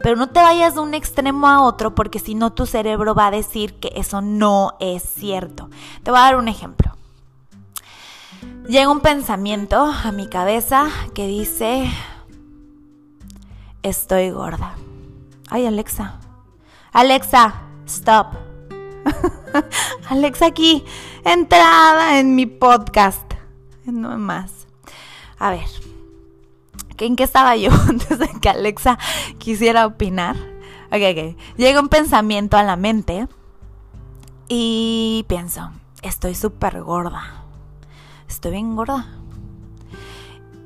Pero 0.00 0.16
no 0.16 0.28
te 0.28 0.40
vayas 0.40 0.74
de 0.74 0.80
un 0.80 0.94
extremo 0.94 1.48
a 1.48 1.62
otro 1.62 1.94
porque 1.94 2.18
si 2.18 2.34
no 2.34 2.52
tu 2.52 2.66
cerebro 2.66 3.14
va 3.14 3.28
a 3.28 3.30
decir 3.30 3.74
que 3.80 3.92
eso 3.96 4.20
no 4.20 4.76
es 4.80 5.02
cierto. 5.02 5.70
Te 6.02 6.10
voy 6.10 6.20
a 6.20 6.24
dar 6.24 6.36
un 6.36 6.48
ejemplo. 6.48 6.92
Llega 8.68 8.90
un 8.90 9.00
pensamiento 9.00 9.84
a 9.84 10.12
mi 10.12 10.28
cabeza 10.28 10.88
que 11.14 11.26
dice, 11.26 11.90
estoy 13.82 14.30
gorda. 14.30 14.76
Ay 15.48 15.66
Alexa, 15.66 16.20
Alexa, 16.92 17.54
stop. 17.86 18.34
Alexa 20.10 20.44
aquí, 20.44 20.84
entrada 21.24 22.18
en 22.18 22.34
mi 22.34 22.44
podcast. 22.44 23.32
No 23.86 24.18
más. 24.18 24.66
A 25.38 25.50
ver, 25.50 25.64
¿en 26.98 27.16
qué 27.16 27.24
estaba 27.24 27.56
yo 27.56 27.70
antes 27.88 28.18
de 28.18 28.28
que 28.40 28.48
Alexa 28.50 28.98
quisiera 29.38 29.86
opinar? 29.86 30.36
Ok, 30.90 31.00
ok. 31.12 31.56
Llega 31.56 31.80
un 31.80 31.88
pensamiento 31.88 32.58
a 32.58 32.62
la 32.62 32.76
mente 32.76 33.26
y 34.48 35.24
pienso, 35.28 35.70
estoy 36.02 36.34
súper 36.34 36.82
gorda. 36.82 37.46
Estoy 38.28 38.50
bien 38.50 38.76
gorda. 38.76 39.06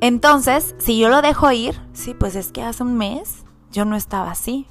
Entonces, 0.00 0.75
si 0.78 0.99
yo 0.99 1.09
lo 1.09 1.23
dejo 1.23 1.52
ir, 1.52 1.80
sí, 1.92 2.14
pues 2.14 2.35
es 2.35 2.50
que 2.50 2.64
hace 2.64 2.83
un 2.83 2.97
mes 2.97 3.45
yo 3.71 3.85
no 3.85 3.95
estaba 3.95 4.33
así. 4.33 4.66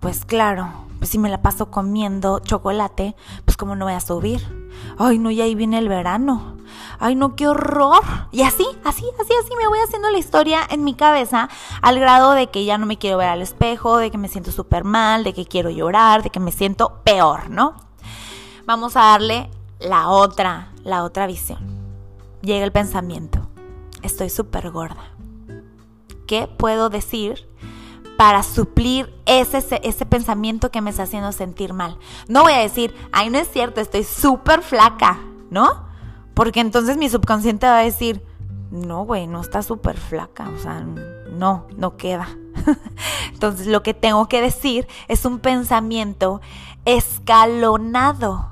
Pues 0.00 0.24
claro, 0.24 0.72
pues 0.98 1.10
si 1.10 1.18
me 1.18 1.28
la 1.28 1.42
paso 1.42 1.70
comiendo 1.70 2.38
chocolate, 2.38 3.14
pues 3.44 3.58
como 3.58 3.76
no 3.76 3.84
voy 3.84 3.92
a 3.92 4.00
subir. 4.00 4.70
Ay, 4.98 5.18
no, 5.18 5.30
y 5.30 5.42
ahí 5.42 5.54
viene 5.54 5.76
el 5.76 5.90
verano. 5.90 6.56
Ay, 6.98 7.14
no, 7.14 7.36
qué 7.36 7.46
horror. 7.46 8.02
Y 8.32 8.40
así, 8.40 8.66
así, 8.82 9.04
así, 9.20 9.32
así 9.42 9.54
me 9.58 9.68
voy 9.68 9.78
haciendo 9.78 10.10
la 10.10 10.16
historia 10.16 10.60
en 10.70 10.84
mi 10.84 10.94
cabeza 10.94 11.50
al 11.82 12.00
grado 12.00 12.32
de 12.32 12.46
que 12.46 12.64
ya 12.64 12.78
no 12.78 12.86
me 12.86 12.96
quiero 12.96 13.18
ver 13.18 13.28
al 13.28 13.42
espejo, 13.42 13.98
de 13.98 14.10
que 14.10 14.16
me 14.16 14.28
siento 14.28 14.52
súper 14.52 14.84
mal, 14.84 15.22
de 15.22 15.34
que 15.34 15.44
quiero 15.44 15.68
llorar, 15.68 16.22
de 16.22 16.30
que 16.30 16.40
me 16.40 16.50
siento 16.50 17.00
peor, 17.04 17.50
¿no? 17.50 17.74
Vamos 18.64 18.96
a 18.96 19.00
darle 19.00 19.50
la 19.80 20.08
otra, 20.08 20.72
la 20.82 21.04
otra 21.04 21.26
visión. 21.26 21.58
Llega 22.40 22.64
el 22.64 22.72
pensamiento. 22.72 23.50
Estoy 24.00 24.30
súper 24.30 24.70
gorda. 24.70 25.12
¿Qué 26.26 26.46
puedo 26.46 26.88
decir 26.88 27.49
para 28.20 28.42
suplir 28.42 29.14
ese, 29.24 29.80
ese 29.82 30.04
pensamiento 30.04 30.70
que 30.70 30.82
me 30.82 30.90
está 30.90 31.04
haciendo 31.04 31.32
sentir 31.32 31.72
mal. 31.72 31.96
No 32.28 32.42
voy 32.42 32.52
a 32.52 32.58
decir, 32.58 32.94
ay, 33.12 33.30
no 33.30 33.38
es 33.38 33.48
cierto, 33.50 33.80
estoy 33.80 34.04
súper 34.04 34.60
flaca, 34.60 35.18
¿no? 35.48 35.86
Porque 36.34 36.60
entonces 36.60 36.98
mi 36.98 37.08
subconsciente 37.08 37.64
va 37.64 37.78
a 37.78 37.82
decir, 37.82 38.22
no, 38.70 39.06
güey, 39.06 39.26
no 39.26 39.40
está 39.40 39.62
súper 39.62 39.96
flaca, 39.96 40.50
o 40.54 40.58
sea, 40.58 40.80
no, 41.32 41.66
no 41.78 41.96
queda. 41.96 42.28
entonces 43.32 43.66
lo 43.66 43.82
que 43.82 43.94
tengo 43.94 44.28
que 44.28 44.42
decir 44.42 44.86
es 45.08 45.24
un 45.24 45.38
pensamiento 45.38 46.42
escalonado 46.84 48.50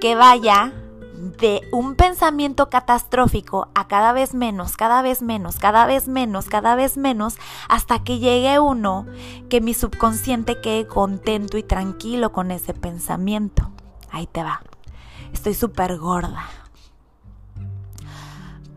que 0.00 0.14
vaya 0.14 0.72
de 1.14 1.62
un 1.72 1.94
pensamiento 1.94 2.68
catastrófico 2.68 3.68
a 3.74 3.86
cada 3.86 4.12
vez 4.12 4.34
menos, 4.34 4.76
cada 4.76 5.02
vez 5.02 5.22
menos, 5.22 5.56
cada 5.56 5.86
vez 5.86 6.08
menos, 6.08 6.46
cada 6.46 6.74
vez 6.74 6.96
menos, 6.96 7.36
hasta 7.68 8.02
que 8.02 8.18
llegue 8.18 8.58
uno 8.58 9.06
que 9.48 9.60
mi 9.60 9.74
subconsciente 9.74 10.60
quede 10.60 10.86
contento 10.86 11.56
y 11.56 11.62
tranquilo 11.62 12.32
con 12.32 12.50
ese 12.50 12.74
pensamiento. 12.74 13.70
Ahí 14.10 14.26
te 14.26 14.42
va. 14.42 14.62
Estoy 15.32 15.54
súper 15.54 15.98
gorda. 15.98 16.44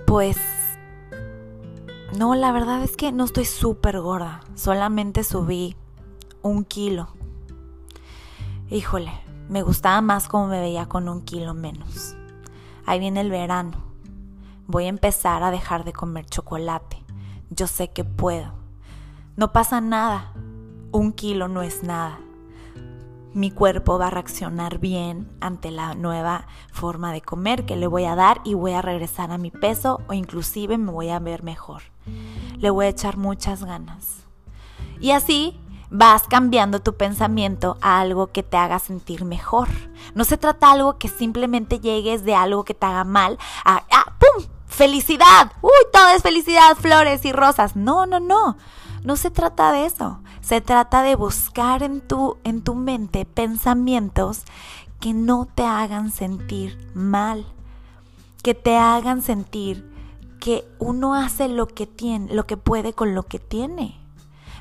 Pues... 0.05 0.37
No, 2.17 2.35
la 2.35 2.51
verdad 2.51 2.83
es 2.83 2.95
que 2.95 3.11
no 3.11 3.25
estoy 3.25 3.45
súper 3.45 3.99
gorda. 3.99 4.41
Solamente 4.55 5.23
subí 5.23 5.75
un 6.41 6.63
kilo. 6.63 7.09
Híjole, 8.69 9.11
me 9.49 9.61
gustaba 9.61 10.01
más 10.01 10.27
como 10.27 10.47
me 10.47 10.59
veía 10.59 10.87
con 10.87 11.09
un 11.09 11.21
kilo 11.21 11.53
menos. 11.53 12.16
Ahí 12.87 12.99
viene 12.99 13.19
el 13.19 13.29
verano. 13.29 13.73
Voy 14.65 14.85
a 14.85 14.87
empezar 14.87 15.43
a 15.43 15.51
dejar 15.51 15.83
de 15.83 15.91
comer 15.91 16.25
chocolate. 16.25 17.03
Yo 17.49 17.67
sé 17.67 17.91
que 17.91 18.05
puedo. 18.05 18.53
No 19.35 19.51
pasa 19.51 19.81
nada. 19.81 20.31
Un 20.93 21.11
kilo 21.11 21.49
no 21.49 21.61
es 21.61 21.83
nada. 21.83 22.17
mi 23.33 23.51
cuerpo 23.51 23.99
va 23.99 24.07
a 24.07 24.09
reaccionar 24.09 24.79
bien 24.79 25.29
ante 25.41 25.69
la 25.69 25.95
nueva 25.95 26.47
forma 26.71 27.11
de 27.11 27.21
comer 27.21 27.65
que 27.65 27.75
le 27.75 27.85
voy 27.85 28.05
a 28.05 28.15
dar 28.15 28.39
y 28.45 28.53
voy 28.53 28.71
a 28.71 28.81
regresar 28.81 29.31
a 29.31 29.37
mi 29.37 29.51
peso 29.51 29.99
o 30.07 30.13
inclusive 30.13 30.77
me 30.77 30.91
voy 30.91 31.09
a 31.09 31.19
ver 31.19 31.43
mejor. 31.43 31.83
Le 32.57 32.69
voy 32.69 32.85
a 32.85 32.89
echar 32.89 33.17
muchas 33.17 33.65
ganas. 33.65 34.25
Y 35.01 35.11
así 35.11 35.59
vas 35.89 36.23
cambiando 36.27 36.81
tu 36.81 36.95
pensamiento 36.95 37.77
a 37.81 37.99
algo 37.99 38.27
que 38.27 38.43
te 38.43 38.57
haga 38.57 38.79
sentir 38.79 39.25
mejor. 39.25 39.69
No 40.15 40.23
se 40.23 40.37
trata 40.37 40.67
de 40.67 40.73
algo 40.73 40.97
que 40.97 41.07
simplemente 41.07 41.79
llegues 41.79 42.23
de 42.23 42.35
algo 42.35 42.63
que 42.63 42.73
te 42.73 42.85
haga 42.85 43.03
mal 43.03 43.37
a, 43.63 43.83
ah, 43.91 44.13
¡pum! 44.19 44.45
¡Felicidad! 44.67 45.51
¡Uy, 45.61 45.71
todo 45.91 46.09
es 46.09 46.21
felicidad, 46.21 46.75
flores 46.75 47.25
y 47.25 47.31
rosas! 47.31 47.75
No, 47.75 48.05
no, 48.05 48.19
no. 48.19 48.57
No 49.03 49.15
se 49.15 49.31
trata 49.31 49.71
de 49.71 49.85
eso. 49.85 50.19
Se 50.41 50.61
trata 50.61 51.01
de 51.01 51.15
buscar 51.15 51.83
en 51.83 52.01
tu, 52.01 52.37
en 52.43 52.61
tu 52.61 52.75
mente 52.75 53.25
pensamientos 53.25 54.43
que 54.99 55.13
no 55.13 55.47
te 55.53 55.63
hagan 55.63 56.11
sentir 56.11 56.77
mal, 56.93 57.45
que 58.43 58.53
te 58.53 58.77
hagan 58.77 59.21
sentir 59.21 59.89
que 60.39 60.67
uno 60.79 61.15
hace 61.15 61.47
lo 61.47 61.67
que 61.67 61.87
tiene, 61.87 62.33
lo 62.33 62.45
que 62.45 62.57
puede 62.57 62.93
con 62.93 63.15
lo 63.15 63.23
que 63.23 63.39
tiene. 63.39 63.99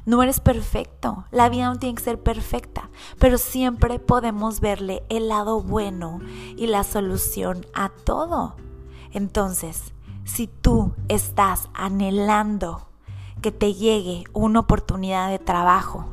No 0.07 0.23
eres 0.23 0.39
perfecto, 0.39 1.25
la 1.33 1.49
vida 1.49 1.67
no 1.67 1.81
tiene 1.81 1.97
que 1.97 2.05
ser 2.05 2.23
perfecta, 2.23 2.91
pero 3.19 3.39
siempre 3.39 3.99
podemos 3.99 4.61
verle 4.61 5.03
el 5.09 5.27
lado 5.27 5.61
bueno 5.61 6.21
y 6.57 6.69
la 6.69 6.85
solución 6.85 7.67
a 7.75 7.89
todo. 7.89 8.55
Entonces, 9.11 9.93
si 10.25 10.47
tú 10.47 10.95
estás 11.09 11.69
anhelando 11.75 12.87
que 13.43 13.51
te 13.51 13.75
llegue 13.75 14.23
una 14.33 14.61
oportunidad 14.61 15.29
de 15.29 15.41
trabajo, 15.41 16.07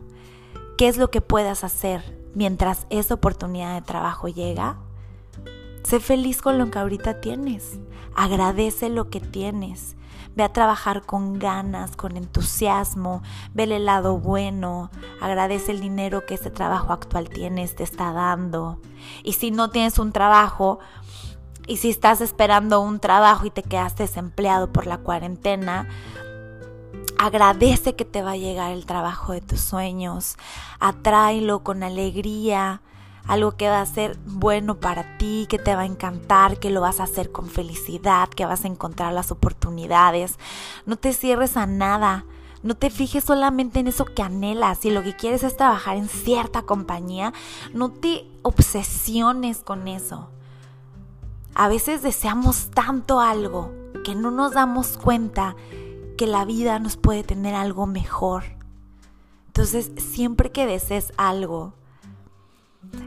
¿qué 0.76 0.88
es 0.88 0.98
lo 0.98 1.12
que 1.12 1.22
puedas 1.22 1.64
hacer 1.64 2.20
mientras 2.34 2.88
esa 2.90 3.14
oportunidad 3.14 3.76
de 3.76 3.86
trabajo 3.86 4.28
llega? 4.28 4.78
Sé 5.84 6.00
feliz 6.00 6.42
con 6.42 6.58
lo 6.58 6.72
que 6.72 6.80
ahorita 6.80 7.22
tienes. 7.22 7.80
Agradece 8.16 8.90
lo 8.90 9.12
que 9.12 9.20
tienes. 9.20 9.96
Ve 10.36 10.44
a 10.44 10.52
trabajar 10.52 11.04
con 11.04 11.38
ganas, 11.38 11.96
con 11.96 12.18
entusiasmo, 12.18 13.22
ve 13.54 13.64
el 13.64 13.86
lado 13.86 14.18
bueno, 14.18 14.90
agradece 15.22 15.72
el 15.72 15.80
dinero 15.80 16.26
que 16.26 16.36
ese 16.36 16.50
trabajo 16.50 16.92
actual 16.92 17.30
tienes, 17.30 17.76
te 17.76 17.84
está 17.84 18.14
dando. 18.14 18.80
Y 19.24 19.34
si 19.34 19.52
no 19.52 19.70
tienes 19.70 20.00
un 20.00 20.12
trabajo, 20.12 20.80
y 21.68 21.78
si 21.78 21.90
estás 21.90 22.20
esperando 22.22 22.82
un 22.82 23.00
trabajo 23.00 23.46
y 23.46 23.50
te 23.52 23.64
quedaste 23.64 24.04
desempleado 24.04 24.72
por 24.72 24.86
la 24.86 24.98
cuarentena, 24.98 25.88
agradece 27.18 27.96
que 27.96 28.06
te 28.06 28.22
va 28.22 28.32
a 28.32 28.38
llegar 28.38 28.72
el 28.72 28.86
trabajo 28.86 29.32
de 29.32 29.42
tus 29.42 29.62
sueños, 29.62 30.36
atráelo 30.80 31.64
con 31.64 31.84
alegría, 31.84 32.82
algo 33.28 33.54
que 33.54 33.70
va 33.70 33.82
a 33.82 33.86
ser 33.86 34.18
bueno 34.26 34.80
para 34.80 35.18
ti, 35.18 35.48
que 35.50 35.60
te 35.60 35.76
va 35.76 35.82
a 35.82 35.86
encantar, 35.86 36.60
que 36.60 36.70
lo 36.70 36.82
vas 36.82 37.00
a 37.00 37.04
hacer 37.04 37.32
con 37.32 37.48
felicidad, 37.48 38.30
que 38.30 38.46
vas 38.46 38.66
a 38.66 38.68
encontrar 38.68 39.14
las 39.14 39.32
oportunidades. 39.32 40.38
No 40.86 40.98
te 40.98 41.14
cierres 41.14 41.58
a 41.58 41.66
nada. 41.66 42.26
No 42.64 42.76
te 42.76 42.90
fijes 42.90 43.26
solamente 43.26 43.80
en 43.80 43.88
eso 43.88 44.06
que 44.06 44.22
anhelas. 44.22 44.78
Si 44.80 44.90
lo 44.90 45.04
que 45.04 45.16
quieres 45.16 45.44
es 45.44 45.58
trabajar 45.58 45.98
en 45.98 46.08
cierta 46.08 46.62
compañía, 46.62 47.34
no 47.74 47.92
te 47.92 48.26
obsesiones 48.42 49.60
con 49.60 49.88
eso. 49.88 50.30
A 51.56 51.68
veces 51.68 52.02
deseamos 52.02 52.72
tanto 52.72 53.20
algo 53.20 53.72
que 54.04 54.16
no 54.16 54.32
nos 54.32 54.54
damos 54.54 54.98
cuenta 54.98 55.56
que 56.18 56.26
la 56.26 56.46
vida 56.46 56.80
nos 56.80 56.98
puede 56.98 57.24
tener 57.24 57.54
algo 57.54 57.86
mejor. 57.86 58.44
Entonces, 59.48 59.92
siempre 59.98 60.52
que 60.52 60.66
desees 60.66 61.14
algo, 61.18 61.74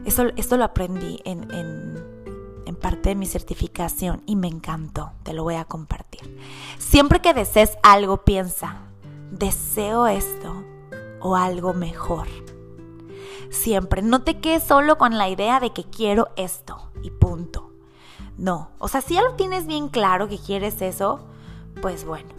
eso, 0.05 0.27
esto 0.35 0.57
lo 0.57 0.63
aprendí 0.63 1.19
en, 1.25 1.47
en 2.67 2.75
parte 2.75 3.09
de 3.09 3.15
mi 3.15 3.25
certificación 3.25 4.21
y 4.25 4.35
me 4.35 4.47
encantó, 4.47 5.11
te 5.23 5.33
lo 5.33 5.43
voy 5.43 5.55
a 5.55 5.65
compartir. 5.65 6.39
Siempre 6.77 7.21
que 7.21 7.33
desees 7.33 7.77
algo, 7.81 8.23
piensa, 8.23 8.81
deseo 9.31 10.07
esto 10.07 10.63
o 11.21 11.35
algo 11.35 11.73
mejor. 11.73 12.27
Siempre, 13.49 14.01
no 14.01 14.23
te 14.23 14.39
quedes 14.39 14.63
solo 14.63 14.97
con 14.97 15.17
la 15.17 15.29
idea 15.29 15.59
de 15.59 15.71
que 15.71 15.85
quiero 15.85 16.29
esto 16.35 16.91
y 17.01 17.09
punto. 17.09 17.71
No, 18.37 18.69
o 18.79 18.87
sea, 18.87 19.01
si 19.01 19.15
ya 19.15 19.23
lo 19.23 19.33
tienes 19.33 19.65
bien 19.65 19.87
claro 19.87 20.27
que 20.27 20.37
quieres 20.37 20.81
eso, 20.81 21.21
pues 21.81 22.05
bueno, 22.05 22.29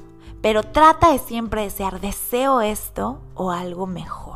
pero 0.42 0.62
trata 0.62 1.10
de 1.10 1.18
siempre 1.18 1.62
desear, 1.62 2.00
deseo 2.00 2.60
esto 2.60 3.18
o 3.34 3.50
algo 3.50 3.86
mejor. 3.86 4.27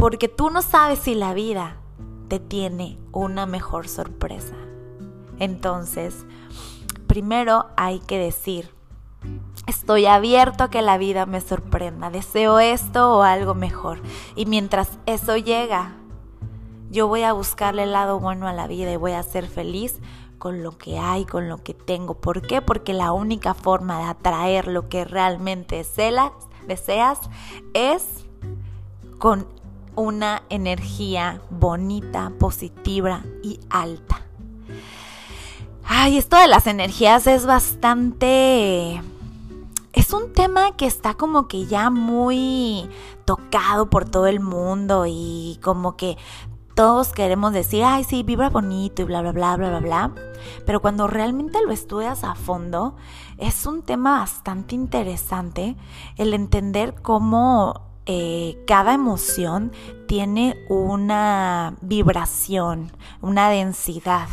Porque 0.00 0.28
tú 0.28 0.48
no 0.48 0.62
sabes 0.62 1.00
si 1.00 1.14
la 1.14 1.34
vida 1.34 1.76
te 2.28 2.40
tiene 2.40 2.98
una 3.12 3.44
mejor 3.44 3.86
sorpresa. 3.86 4.54
Entonces, 5.38 6.24
primero 7.06 7.66
hay 7.76 7.98
que 8.00 8.16
decir, 8.16 8.74
estoy 9.66 10.06
abierto 10.06 10.64
a 10.64 10.70
que 10.70 10.80
la 10.80 10.96
vida 10.96 11.26
me 11.26 11.42
sorprenda, 11.42 12.08
deseo 12.08 12.60
esto 12.60 13.18
o 13.18 13.22
algo 13.22 13.54
mejor. 13.54 14.00
Y 14.36 14.46
mientras 14.46 14.88
eso 15.04 15.36
llega, 15.36 15.96
yo 16.90 17.06
voy 17.06 17.24
a 17.24 17.34
buscarle 17.34 17.82
el 17.82 17.92
lado 17.92 18.18
bueno 18.20 18.48
a 18.48 18.54
la 18.54 18.66
vida 18.66 18.90
y 18.90 18.96
voy 18.96 19.12
a 19.12 19.22
ser 19.22 19.48
feliz 19.48 20.00
con 20.38 20.62
lo 20.62 20.78
que 20.78 20.98
hay, 20.98 21.26
con 21.26 21.50
lo 21.50 21.58
que 21.58 21.74
tengo. 21.74 22.14
¿Por 22.14 22.40
qué? 22.40 22.62
Porque 22.62 22.94
la 22.94 23.12
única 23.12 23.52
forma 23.52 23.98
de 23.98 24.04
atraer 24.04 24.66
lo 24.66 24.88
que 24.88 25.04
realmente 25.04 25.76
deseas, 25.76 27.20
es 27.74 28.24
con 29.18 29.59
una 29.96 30.42
energía 30.48 31.40
bonita, 31.50 32.32
positiva 32.38 33.22
y 33.42 33.60
alta. 33.70 34.22
Ay, 35.84 36.18
esto 36.18 36.36
de 36.36 36.48
las 36.48 36.66
energías 36.66 37.26
es 37.26 37.46
bastante... 37.46 39.02
Es 39.92 40.12
un 40.12 40.32
tema 40.32 40.76
que 40.76 40.86
está 40.86 41.14
como 41.14 41.48
que 41.48 41.66
ya 41.66 41.90
muy 41.90 42.88
tocado 43.24 43.90
por 43.90 44.08
todo 44.08 44.28
el 44.28 44.38
mundo 44.38 45.04
y 45.08 45.58
como 45.62 45.96
que 45.96 46.16
todos 46.76 47.12
queremos 47.12 47.52
decir, 47.52 47.82
ay, 47.84 48.04
sí, 48.04 48.22
vibra 48.22 48.48
bonito 48.50 49.02
y 49.02 49.04
bla, 49.04 49.20
bla, 49.20 49.32
bla, 49.32 49.56
bla, 49.56 49.68
bla, 49.68 49.80
bla. 49.80 50.14
Pero 50.64 50.80
cuando 50.80 51.08
realmente 51.08 51.58
lo 51.66 51.72
estudias 51.72 52.24
a 52.24 52.34
fondo, 52.34 52.96
es 53.36 53.66
un 53.66 53.82
tema 53.82 54.20
bastante 54.20 54.74
interesante 54.74 55.76
el 56.16 56.32
entender 56.34 56.94
cómo 57.02 57.89
eh, 58.12 58.58
cada 58.66 58.92
emoción 58.92 59.70
tiene 60.08 60.56
una 60.68 61.76
vibración, 61.80 62.90
una 63.20 63.50
densidad. 63.50 64.26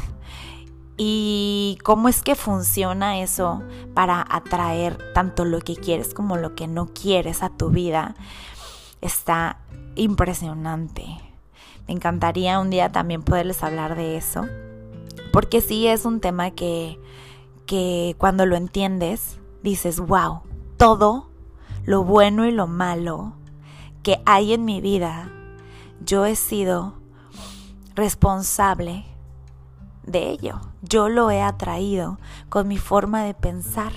Y 0.97 1.77
cómo 1.83 2.09
es 2.09 2.23
que 2.23 2.33
funciona 2.33 3.21
eso 3.21 3.61
para 3.93 4.25
atraer 4.27 4.97
tanto 5.13 5.45
lo 5.45 5.59
que 5.59 5.75
quieres 5.75 6.15
como 6.15 6.37
lo 6.37 6.55
que 6.55 6.65
no 6.67 6.87
quieres 6.87 7.43
a 7.43 7.49
tu 7.49 7.69
vida. 7.69 8.15
Está 8.99 9.59
impresionante. 9.93 11.05
Me 11.87 11.93
encantaría 11.93 12.59
un 12.59 12.71
día 12.71 12.91
también 12.91 13.21
poderles 13.21 13.61
hablar 13.61 13.95
de 13.95 14.17
eso, 14.17 14.47
porque 15.31 15.61
sí 15.61 15.85
es 15.85 16.03
un 16.03 16.19
tema 16.19 16.49
que, 16.49 16.99
que 17.67 18.15
cuando 18.17 18.47
lo 18.47 18.55
entiendes, 18.55 19.37
dices, 19.61 19.99
wow, 19.99 20.41
todo 20.77 21.29
lo 21.85 22.03
bueno 22.03 22.47
y 22.47 22.51
lo 22.51 22.65
malo 22.65 23.33
que 24.07 24.21
hay 24.25 24.53
en 24.53 24.63
mi 24.63 24.79
vida, 24.79 25.29
yo 25.99 26.25
he 26.25 26.37
sido 26.37 26.93
responsable 27.93 29.03
de 30.03 30.29
ello. 30.29 30.61
Yo 30.81 31.09
lo 31.09 31.29
he 31.29 31.41
atraído 31.41 32.17
con 32.47 32.69
mi 32.69 32.77
forma 32.77 33.23
de 33.23 33.33
pensar, 33.33 33.91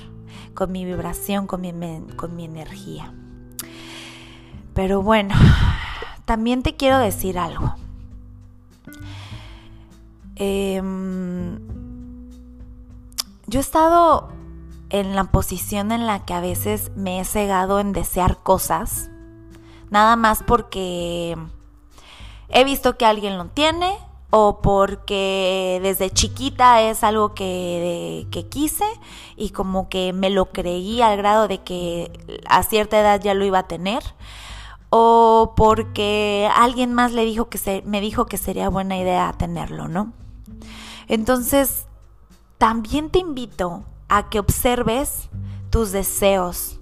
con 0.53 0.73
mi 0.73 0.85
vibración, 0.85 1.46
con 1.46 1.61
mi, 1.61 1.73
con 2.16 2.35
mi 2.35 2.44
energía. 2.44 3.14
Pero 4.75 5.01
bueno, 5.01 5.33
también 6.25 6.64
te 6.64 6.75
quiero 6.75 6.99
decir 6.99 7.38
algo. 7.38 7.77
Em, 10.35 11.61
yo 13.46 13.61
he 13.61 13.62
estado 13.62 14.33
en 14.88 15.14
la 15.14 15.23
posición 15.31 15.92
en 15.92 16.09
la 16.09 16.25
que 16.25 16.35
a 16.35 16.40
veces 16.40 16.90
me 16.96 17.20
he 17.20 17.25
cegado 17.25 17.79
en 17.79 17.92
desear 17.92 18.42
cosas, 18.42 19.09
nada 19.90 20.16
más 20.16 20.42
porque 20.42 21.37
he 22.48 22.64
visto 22.64 22.96
que 22.96 23.07
alguien 23.07 23.38
lo 23.38 23.46
tiene 23.46 23.96
o 24.31 24.61
porque 24.62 25.81
desde 25.83 26.11
chiquita 26.11 26.83
es 26.83 27.03
algo 27.03 27.35
que, 27.35 28.26
que, 28.31 28.46
quise 28.46 28.85
y 29.37 29.50
como 29.50 29.88
que 29.88 30.12
me 30.12 30.31
lo 30.31 30.46
creí 30.46 31.03
al 31.03 31.16
grado 31.16 31.48
de 31.48 31.59
que 31.59 32.40
a 32.48 32.62
cierta 32.62 33.00
edad 33.00 33.20
ya 33.20 33.35
lo 33.35 33.44
iba 33.44 33.59
a 33.59 33.66
tener 33.66 34.03
o 34.90 35.55
porque 35.57 36.48
alguien 36.55 36.92
más 36.92 37.12
le 37.12 37.24
dijo 37.24 37.48
que 37.48 37.59
se, 37.59 37.83
me 37.87 38.00
dijo 38.00 38.26
que 38.26 38.37
sería 38.37 38.68
buena 38.68 38.98
idea 38.98 39.33
tenerlo, 39.37 39.88
¿no? 39.88 40.12
Entonces, 41.07 41.87
también 42.59 43.11
te 43.11 43.20
invito 43.20 43.85
a 44.09 44.29
que 44.29 44.40
observes 44.40 45.29
tus 45.70 45.92
deseos. 45.92 46.80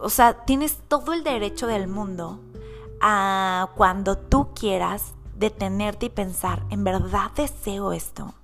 O 0.00 0.10
sea, 0.10 0.44
tienes 0.44 0.78
todo 0.88 1.12
el 1.12 1.24
derecho 1.24 1.66
del 1.66 1.88
mundo 1.88 2.40
a 3.00 3.70
cuando 3.76 4.16
tú 4.16 4.48
quieras 4.54 5.14
detenerte 5.36 6.06
y 6.06 6.10
pensar, 6.10 6.62
¿en 6.70 6.84
verdad 6.84 7.30
deseo 7.34 7.92
esto? 7.92 8.34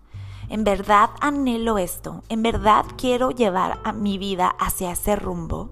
¿En 0.48 0.64
verdad 0.64 1.10
anhelo 1.20 1.78
esto? 1.78 2.22
¿En 2.28 2.42
verdad 2.42 2.84
quiero 2.96 3.30
llevar 3.30 3.80
a 3.84 3.92
mi 3.92 4.18
vida 4.18 4.48
hacia 4.58 4.92
ese 4.92 5.16
rumbo? 5.16 5.70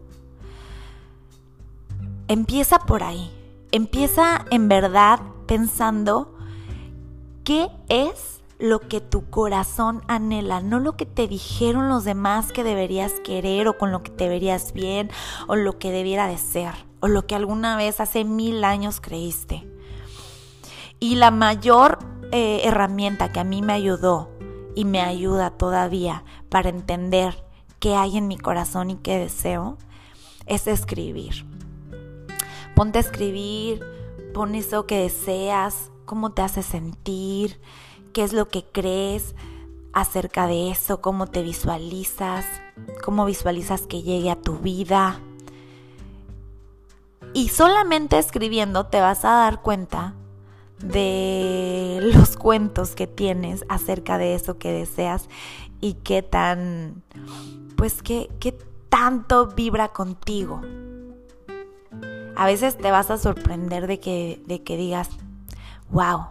Empieza 2.29 2.79
por 2.79 3.03
ahí. 3.03 3.31
Empieza 3.73 4.45
en 4.51 4.69
verdad 4.69 5.21
pensando 5.47 6.35
qué 7.45 7.69
es 7.88 8.39
lo 8.61 8.81
que 8.81 9.01
tu 9.01 9.31
corazón 9.31 10.03
anhela, 10.07 10.61
no 10.61 10.79
lo 10.81 10.96
que 10.96 11.07
te 11.07 11.27
dijeron 11.27 11.88
los 11.88 12.05
demás 12.05 12.53
que 12.53 12.62
deberías 12.62 13.12
querer 13.25 13.66
o 13.68 13.79
con 13.79 13.90
lo 13.90 14.03
que 14.03 14.11
te 14.11 14.29
verías 14.29 14.73
bien 14.73 15.11
o 15.49 15.57
lo 15.57 15.79
que 15.79 15.90
debiera 15.90 16.27
de 16.29 16.37
ser 16.37 16.75
o 17.01 17.09
lo 17.09 17.27
que 17.27 17.35
alguna 17.35 17.77
vez 17.77 18.01
hace 18.01 18.25
mil 18.25 18.62
años 18.64 19.01
creíste. 19.01 19.66
Y 20.99 21.16
la 21.16 21.31
mayor 21.31 21.99
eh, 22.31 22.61
herramienta 22.64 23.33
que 23.33 23.40
a 23.40 23.44
mí 23.44 23.62
me 23.62 23.73
ayudó 23.73 24.31
y 24.75 24.85
me 24.85 25.01
ayuda 25.01 25.51
todavía 25.51 26.25
para 26.51 26.68
entender 26.68 27.42
qué 27.79 27.94
hay 27.94 28.18
en 28.18 28.29
mi 28.29 28.37
corazón 28.37 28.90
y 28.90 28.96
qué 28.96 29.18
deseo 29.18 29.79
es 30.44 30.66
escribir. 30.66 31.46
Ponte 32.75 32.99
a 32.99 33.01
escribir, 33.01 33.83
pon 34.35 34.55
eso 34.55 34.87
que 34.87 34.99
deseas, 34.99 35.90
cómo 36.05 36.33
te 36.33 36.42
hace 36.42 36.62
sentir, 36.62 37.61
qué 38.12 38.23
es 38.25 38.33
lo 38.33 38.49
que 38.49 38.64
crees 38.64 39.35
acerca 39.92 40.46
de 40.46 40.70
eso, 40.70 41.01
cómo 41.01 41.27
te 41.27 41.42
visualizas, 41.42 42.44
cómo 43.03 43.25
visualizas 43.25 43.87
que 43.87 44.03
llegue 44.03 44.31
a 44.31 44.40
tu 44.40 44.59
vida. 44.59 45.20
Y 47.33 47.49
solamente 47.49 48.18
escribiendo 48.18 48.87
te 48.87 49.01
vas 49.01 49.25
a 49.25 49.31
dar 49.31 49.62
cuenta 49.62 50.14
de 50.83 52.01
los 52.14 52.37
cuentos 52.37 52.94
que 52.94 53.07
tienes 53.07 53.64
acerca 53.68 54.18
de 54.18 54.35
eso 54.35 54.59
que 54.59 54.73
deseas 54.73 55.29
y 55.81 55.94
qué 55.94 56.23
tan, 56.23 57.03
pues 57.77 58.03
qué, 58.03 58.31
qué 58.40 58.57
tanto 58.88 59.46
vibra 59.46 59.88
contigo. 59.88 60.61
A 62.37 62.46
veces 62.46 62.79
te 62.79 62.90
vas 62.90 63.11
a 63.11 63.18
sorprender 63.18 63.87
de 63.87 64.01
que, 64.01 64.42
de 64.46 64.62
que 64.62 64.77
digas, 64.77 65.11
wow, 65.90 66.27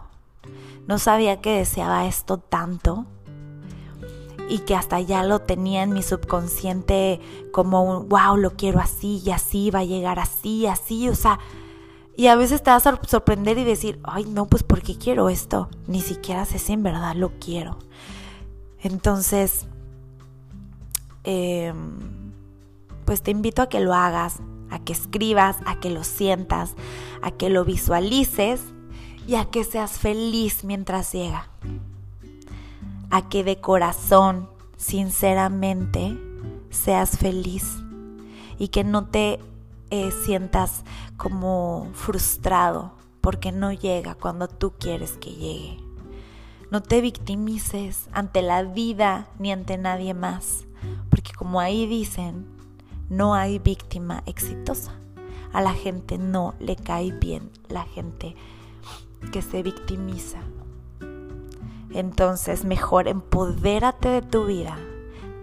no 0.86 0.98
sabía 0.98 1.40
que 1.40 1.58
deseaba 1.58 2.06
esto 2.06 2.38
tanto 2.38 3.06
y 4.48 4.58
que 4.60 4.74
hasta 4.74 5.00
ya 5.00 5.22
lo 5.22 5.38
tenía 5.38 5.84
en 5.84 5.92
mi 5.92 6.02
subconsciente 6.02 7.20
como 7.52 7.84
un, 7.84 8.08
wow, 8.08 8.36
lo 8.36 8.56
quiero 8.56 8.80
así 8.80 9.22
y 9.24 9.30
así, 9.30 9.70
va 9.70 9.80
a 9.80 9.84
llegar 9.84 10.18
así, 10.18 10.66
así, 10.66 11.08
o 11.08 11.14
sea, 11.14 11.38
y 12.16 12.26
a 12.26 12.34
veces 12.34 12.62
te 12.62 12.70
vas 12.70 12.86
a 12.86 13.00
sorprender 13.06 13.58
y 13.58 13.64
decir, 13.64 14.00
ay, 14.02 14.24
no, 14.24 14.46
pues 14.46 14.64
¿por 14.64 14.82
qué 14.82 14.98
quiero 14.98 15.28
esto? 15.28 15.70
Ni 15.86 16.00
siquiera 16.00 16.44
sé 16.44 16.58
si 16.58 16.72
en 16.72 16.82
verdad 16.82 17.14
lo 17.14 17.30
quiero. 17.38 17.78
Entonces, 18.82 19.66
em, 21.24 22.32
pues 23.04 23.22
te 23.22 23.30
invito 23.30 23.62
a 23.62 23.68
que 23.68 23.80
lo 23.80 23.94
hagas, 23.94 24.40
a 24.68 24.80
que 24.80 24.92
escribas, 24.92 25.58
a 25.64 25.78
que 25.78 25.90
lo 25.90 26.02
sientas, 26.04 26.74
a 27.22 27.30
que 27.30 27.50
lo 27.50 27.64
visualices 27.64 28.60
y 29.30 29.36
a 29.36 29.44
que 29.44 29.62
seas 29.62 29.92
feliz 29.92 30.64
mientras 30.64 31.12
llega. 31.12 31.46
A 33.10 33.28
que 33.28 33.44
de 33.44 33.60
corazón, 33.60 34.50
sinceramente, 34.76 36.18
seas 36.70 37.16
feliz 37.16 37.76
y 38.58 38.68
que 38.68 38.82
no 38.82 39.06
te 39.06 39.38
eh, 39.90 40.10
sientas 40.24 40.82
como 41.16 41.90
frustrado 41.92 42.90
porque 43.20 43.52
no 43.52 43.70
llega 43.70 44.16
cuando 44.16 44.48
tú 44.48 44.72
quieres 44.76 45.12
que 45.12 45.30
llegue. 45.30 45.78
No 46.72 46.82
te 46.82 47.00
victimices 47.00 48.08
ante 48.10 48.42
la 48.42 48.64
vida 48.64 49.28
ni 49.38 49.52
ante 49.52 49.78
nadie 49.78 50.12
más, 50.12 50.64
porque 51.08 51.30
como 51.34 51.60
ahí 51.60 51.86
dicen, 51.86 52.48
no 53.08 53.36
hay 53.36 53.60
víctima 53.60 54.24
exitosa. 54.26 54.92
A 55.52 55.62
la 55.62 55.72
gente 55.72 56.18
no 56.18 56.54
le 56.58 56.74
cae 56.74 57.12
bien 57.12 57.48
la 57.68 57.84
gente 57.84 58.34
que 59.32 59.42
se 59.42 59.62
victimiza. 59.62 60.40
Entonces 61.92 62.64
mejor 62.64 63.08
empodérate 63.08 64.08
de 64.08 64.22
tu 64.22 64.46
vida, 64.46 64.78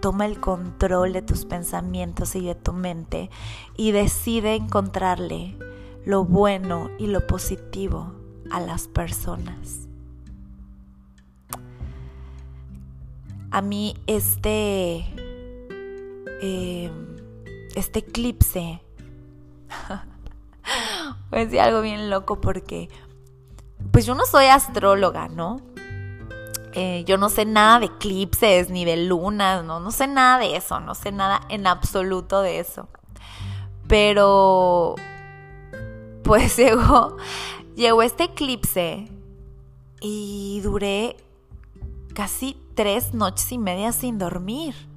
toma 0.00 0.26
el 0.26 0.40
control 0.40 1.12
de 1.12 1.22
tus 1.22 1.44
pensamientos 1.44 2.34
y 2.34 2.46
de 2.46 2.54
tu 2.54 2.72
mente 2.72 3.30
y 3.76 3.92
decide 3.92 4.54
encontrarle 4.54 5.56
lo 6.04 6.24
bueno 6.24 6.90
y 6.98 7.08
lo 7.08 7.26
positivo 7.26 8.14
a 8.50 8.60
las 8.60 8.88
personas. 8.88 9.88
A 13.50 13.62
mí 13.62 13.94
este, 14.06 15.04
eh, 16.42 16.90
este 17.74 17.98
eclipse 18.00 18.80
Voy 21.30 21.58
algo 21.58 21.80
bien 21.80 22.10
loco 22.10 22.40
porque, 22.40 22.88
pues 23.92 24.06
yo 24.06 24.14
no 24.14 24.26
soy 24.26 24.46
astróloga, 24.46 25.28
¿no? 25.28 25.60
Eh, 26.72 27.04
yo 27.06 27.16
no 27.16 27.28
sé 27.28 27.44
nada 27.44 27.80
de 27.80 27.86
eclipses 27.86 28.70
ni 28.70 28.84
de 28.84 28.96
lunas, 28.96 29.64
¿no? 29.64 29.80
No 29.80 29.90
sé 29.90 30.06
nada 30.06 30.38
de 30.38 30.56
eso, 30.56 30.80
no 30.80 30.94
sé 30.94 31.12
nada 31.12 31.40
en 31.48 31.66
absoluto 31.66 32.42
de 32.42 32.60
eso. 32.60 32.88
Pero, 33.86 34.94
pues 36.22 36.56
llegó, 36.58 37.16
llegó 37.74 38.02
este 38.02 38.24
eclipse 38.24 39.08
y 40.00 40.60
duré 40.62 41.16
casi 42.14 42.56
tres 42.74 43.14
noches 43.14 43.50
y 43.52 43.58
media 43.58 43.92
sin 43.92 44.18
dormir 44.18 44.87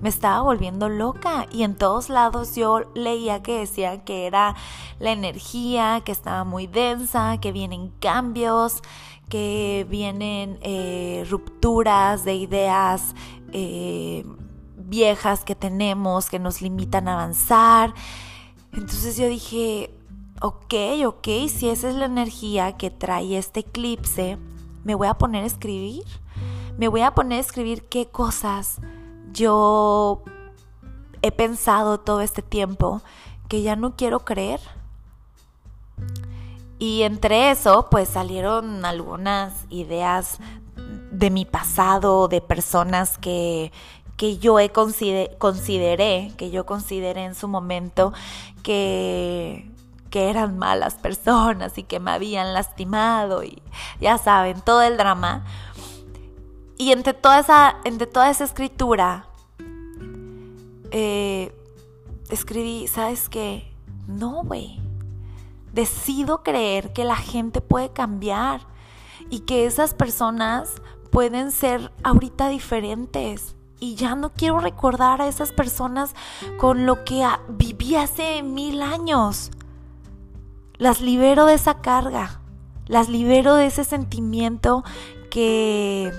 me 0.00 0.08
estaba 0.08 0.42
volviendo 0.42 0.88
loca 0.88 1.46
y 1.50 1.62
en 1.62 1.74
todos 1.74 2.10
lados 2.10 2.54
yo 2.54 2.82
leía 2.94 3.42
que 3.42 3.60
decía 3.60 4.04
que 4.04 4.26
era 4.26 4.54
la 4.98 5.12
energía, 5.12 6.02
que 6.04 6.12
estaba 6.12 6.44
muy 6.44 6.66
densa, 6.66 7.38
que 7.38 7.52
vienen 7.52 7.90
cambios, 8.00 8.82
que 9.28 9.86
vienen 9.88 10.58
eh, 10.60 11.26
rupturas 11.30 12.24
de 12.24 12.34
ideas 12.34 13.14
eh, 13.52 14.24
viejas 14.76 15.44
que 15.44 15.54
tenemos 15.54 16.28
que 16.30 16.38
nos 16.38 16.60
limitan 16.60 17.08
a 17.08 17.14
avanzar. 17.14 17.94
Entonces 18.72 19.16
yo 19.16 19.26
dije, 19.28 19.90
ok, 20.40 20.74
ok, 21.06 21.28
si 21.48 21.70
esa 21.70 21.88
es 21.88 21.94
la 21.94 22.06
energía 22.06 22.76
que 22.76 22.90
trae 22.90 23.38
este 23.38 23.60
eclipse, 23.60 24.38
me 24.84 24.94
voy 24.94 25.08
a 25.08 25.14
poner 25.14 25.44
a 25.44 25.46
escribir. 25.46 26.04
Me 26.78 26.88
voy 26.88 27.00
a 27.00 27.14
poner 27.14 27.38
a 27.38 27.40
escribir 27.40 27.84
qué 27.88 28.06
cosas 28.06 28.80
yo 29.32 30.22
he 31.22 31.32
pensado 31.32 31.98
todo 31.98 32.20
este 32.20 32.42
tiempo 32.42 33.02
que 33.48 33.62
ya 33.62 33.76
no 33.76 33.96
quiero 33.96 34.20
creer. 34.20 34.60
Y 36.78 37.02
entre 37.02 37.50
eso, 37.50 37.88
pues 37.90 38.08
salieron 38.08 38.84
algunas 38.84 39.52
ideas 39.70 40.38
de 41.10 41.30
mi 41.30 41.44
pasado, 41.46 42.28
de 42.28 42.40
personas 42.40 43.16
que, 43.16 43.72
que 44.16 44.38
yo 44.38 44.58
he 44.58 44.70
consideré, 44.70 46.32
que 46.36 46.50
yo 46.50 46.66
consideré 46.66 47.24
en 47.24 47.34
su 47.34 47.48
momento 47.48 48.12
que, 48.62 49.70
que 50.10 50.30
eran 50.30 50.58
malas 50.58 50.94
personas 50.94 51.78
y 51.78 51.82
que 51.82 52.00
me 52.00 52.10
habían 52.10 52.52
lastimado 52.52 53.42
y 53.42 53.62
ya 54.00 54.18
saben, 54.18 54.60
todo 54.60 54.82
el 54.82 54.96
drama. 54.96 55.44
Y 56.78 56.92
entre 56.92 57.14
toda 57.14 57.38
esa, 57.40 57.76
entre 57.84 58.06
toda 58.06 58.30
esa 58.30 58.44
escritura, 58.44 59.28
eh, 60.90 61.54
escribí, 62.30 62.86
¿sabes 62.86 63.28
qué? 63.28 63.72
No, 64.06 64.42
güey. 64.44 64.80
Decido 65.72 66.42
creer 66.42 66.92
que 66.92 67.04
la 67.04 67.16
gente 67.16 67.60
puede 67.60 67.90
cambiar 67.90 68.66
y 69.30 69.40
que 69.40 69.66
esas 69.66 69.94
personas 69.94 70.74
pueden 71.10 71.50
ser 71.50 71.92
ahorita 72.02 72.48
diferentes. 72.48 73.56
Y 73.78 73.94
ya 73.94 74.14
no 74.14 74.32
quiero 74.32 74.58
recordar 74.58 75.20
a 75.20 75.28
esas 75.28 75.52
personas 75.52 76.14
con 76.58 76.86
lo 76.86 77.04
que 77.04 77.26
viví 77.48 77.96
hace 77.96 78.42
mil 78.42 78.80
años. 78.82 79.50
Las 80.78 81.00
libero 81.00 81.46
de 81.46 81.54
esa 81.54 81.80
carga. 81.80 82.40
Las 82.86 83.08
libero 83.08 83.54
de 83.54 83.66
ese 83.66 83.84
sentimiento 83.84 84.84
que 85.30 86.12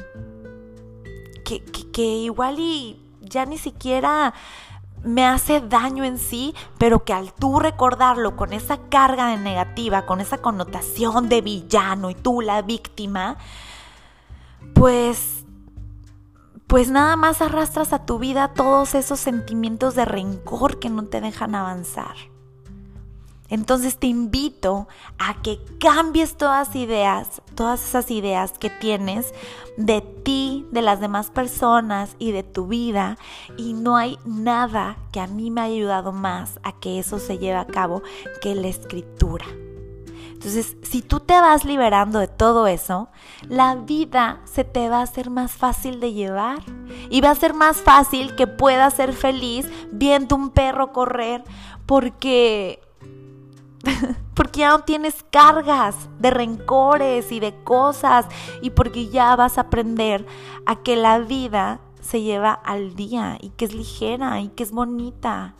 que, 1.47 2.03
igual 2.03 2.60
y 2.60 2.99
ya 3.21 3.45
ni 3.45 3.57
siquiera 3.57 4.33
me 5.03 5.25
hace 5.25 5.62
daño 5.62 6.03
en 6.03 6.17
sí, 6.17 6.53
pero 6.77 7.05
que 7.05 7.13
al 7.13 7.33
tú 7.33 7.60
recordarlo 7.60 8.36
con 8.36 8.51
esa 8.51 8.77
carga 8.89 9.27
de 9.27 9.38
negativa, 9.38 10.05
con 10.05 10.19
esa 10.19 10.39
connotación 10.39 11.29
de 11.29 11.41
villano 11.41 12.10
y 12.10 12.15
tú 12.15 12.41
la 12.41 12.62
víctima, 12.62 13.38
pues 14.73 15.43
pues 16.67 16.89
nada 16.89 17.15
más 17.15 17.41
arrastras 17.41 17.93
a 17.93 18.05
tu 18.05 18.19
vida 18.19 18.53
todos 18.53 18.93
esos 18.93 19.21
sentimientos 19.21 19.95
de 19.95 20.03
rencor 20.03 20.79
que 20.79 20.89
no 20.89 21.05
te 21.05 21.21
dejan 21.21 21.55
avanzar. 21.55 22.15
Entonces 23.49 23.97
te 23.97 24.07
invito 24.07 24.88
a 25.17 25.41
que 25.41 25.60
cambies 25.79 26.36
todas 26.36 26.75
ideas, 26.75 27.41
todas 27.55 27.83
esas 27.83 28.12
ideas 28.12 28.53
que 28.57 28.69
tienes 28.69 29.33
de 29.77 30.01
ti, 30.01 30.65
de 30.71 30.81
las 30.81 30.99
demás 30.99 31.29
personas 31.29 32.15
y 32.19 32.31
de 32.31 32.43
tu 32.43 32.67
vida. 32.67 33.17
Y 33.57 33.73
no 33.73 33.95
hay 33.95 34.17
nada 34.25 34.97
que 35.12 35.21
a 35.21 35.27
mí 35.27 35.49
me 35.49 35.62
haya 35.62 35.75
ayudado 35.75 36.12
más 36.12 36.60
a 36.63 36.73
que 36.73 36.99
eso 36.99 37.19
se 37.19 37.38
lleve 37.38 37.57
a 37.57 37.67
cabo 37.67 38.03
que 38.41 38.53
la 38.55 38.67
escritura. 38.67 39.45
Entonces, 40.38 40.77
si 40.83 41.01
tú 41.01 41.19
te 41.19 41.33
vas 41.33 41.65
liberando 41.65 42.19
de 42.19 42.27
todo 42.27 42.67
eso, 42.67 43.10
la 43.49 43.73
vida 43.73 44.39
se 44.45 44.63
te 44.63 44.88
va 44.88 44.99
a 44.99 45.03
hacer 45.03 45.31
más 45.31 45.53
fácil 45.53 45.99
de 45.99 46.13
llevar. 46.13 46.60
Y 47.10 47.21
va 47.21 47.31
a 47.31 47.36
ser 47.36 47.55
más 47.55 47.77
fácil 47.77 48.36
que 48.36 48.45
puedas 48.45 48.93
ser 48.93 49.13
feliz 49.13 49.67
viendo 49.91 50.36
un 50.36 50.51
perro 50.51 50.93
correr 50.93 51.43
porque 51.88 52.87
porque 54.33 54.61
ya 54.61 54.69
no 54.69 54.79
tienes 54.79 55.25
cargas 55.29 55.95
de 56.19 56.31
rencores 56.31 57.31
y 57.31 57.39
de 57.39 57.55
cosas 57.63 58.25
y 58.61 58.71
porque 58.71 59.09
ya 59.09 59.35
vas 59.35 59.57
a 59.57 59.61
aprender 59.61 60.25
a 60.65 60.77
que 60.77 60.95
la 60.95 61.19
vida 61.19 61.79
se 62.01 62.21
lleva 62.21 62.53
al 62.53 62.95
día 62.95 63.37
y 63.41 63.49
que 63.49 63.65
es 63.65 63.73
ligera 63.73 64.39
y 64.41 64.49
que 64.49 64.63
es 64.63 64.71
bonita 64.71 65.55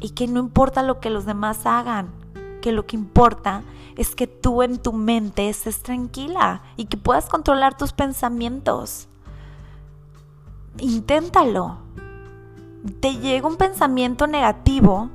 y 0.00 0.10
que 0.10 0.26
no 0.26 0.40
importa 0.40 0.82
lo 0.82 1.00
que 1.00 1.10
los 1.10 1.24
demás 1.24 1.66
hagan, 1.66 2.10
que 2.60 2.72
lo 2.72 2.86
que 2.86 2.96
importa 2.96 3.62
es 3.96 4.14
que 4.14 4.26
tú 4.26 4.62
en 4.62 4.78
tu 4.78 4.92
mente 4.92 5.48
estés 5.48 5.82
tranquila 5.82 6.62
y 6.76 6.86
que 6.86 6.96
puedas 6.96 7.28
controlar 7.28 7.76
tus 7.76 7.92
pensamientos. 7.92 9.08
Inténtalo. 10.78 11.78
Te 13.00 13.14
llega 13.16 13.48
un 13.48 13.56
pensamiento 13.56 14.26
negativo, 14.26 15.08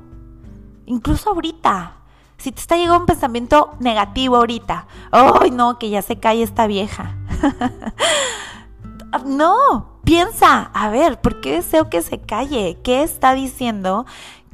incluso 0.84 1.30
ahorita, 1.30 2.01
si 2.42 2.50
te 2.50 2.60
está 2.60 2.76
llegando 2.76 2.98
un 2.98 3.06
pensamiento 3.06 3.76
negativo 3.78 4.34
ahorita, 4.34 4.88
¡ay 5.12 5.52
no, 5.52 5.78
que 5.78 5.90
ya 5.90 6.02
se 6.02 6.18
cae 6.18 6.42
esta 6.42 6.66
vieja! 6.66 7.14
no, 9.24 10.00
piensa, 10.02 10.62
a 10.74 10.90
ver, 10.90 11.20
¿por 11.20 11.40
qué 11.40 11.52
deseo 11.52 11.88
que 11.88 12.02
se 12.02 12.18
calle? 12.18 12.80
¿Qué 12.82 13.04
está 13.04 13.34
diciendo 13.34 14.06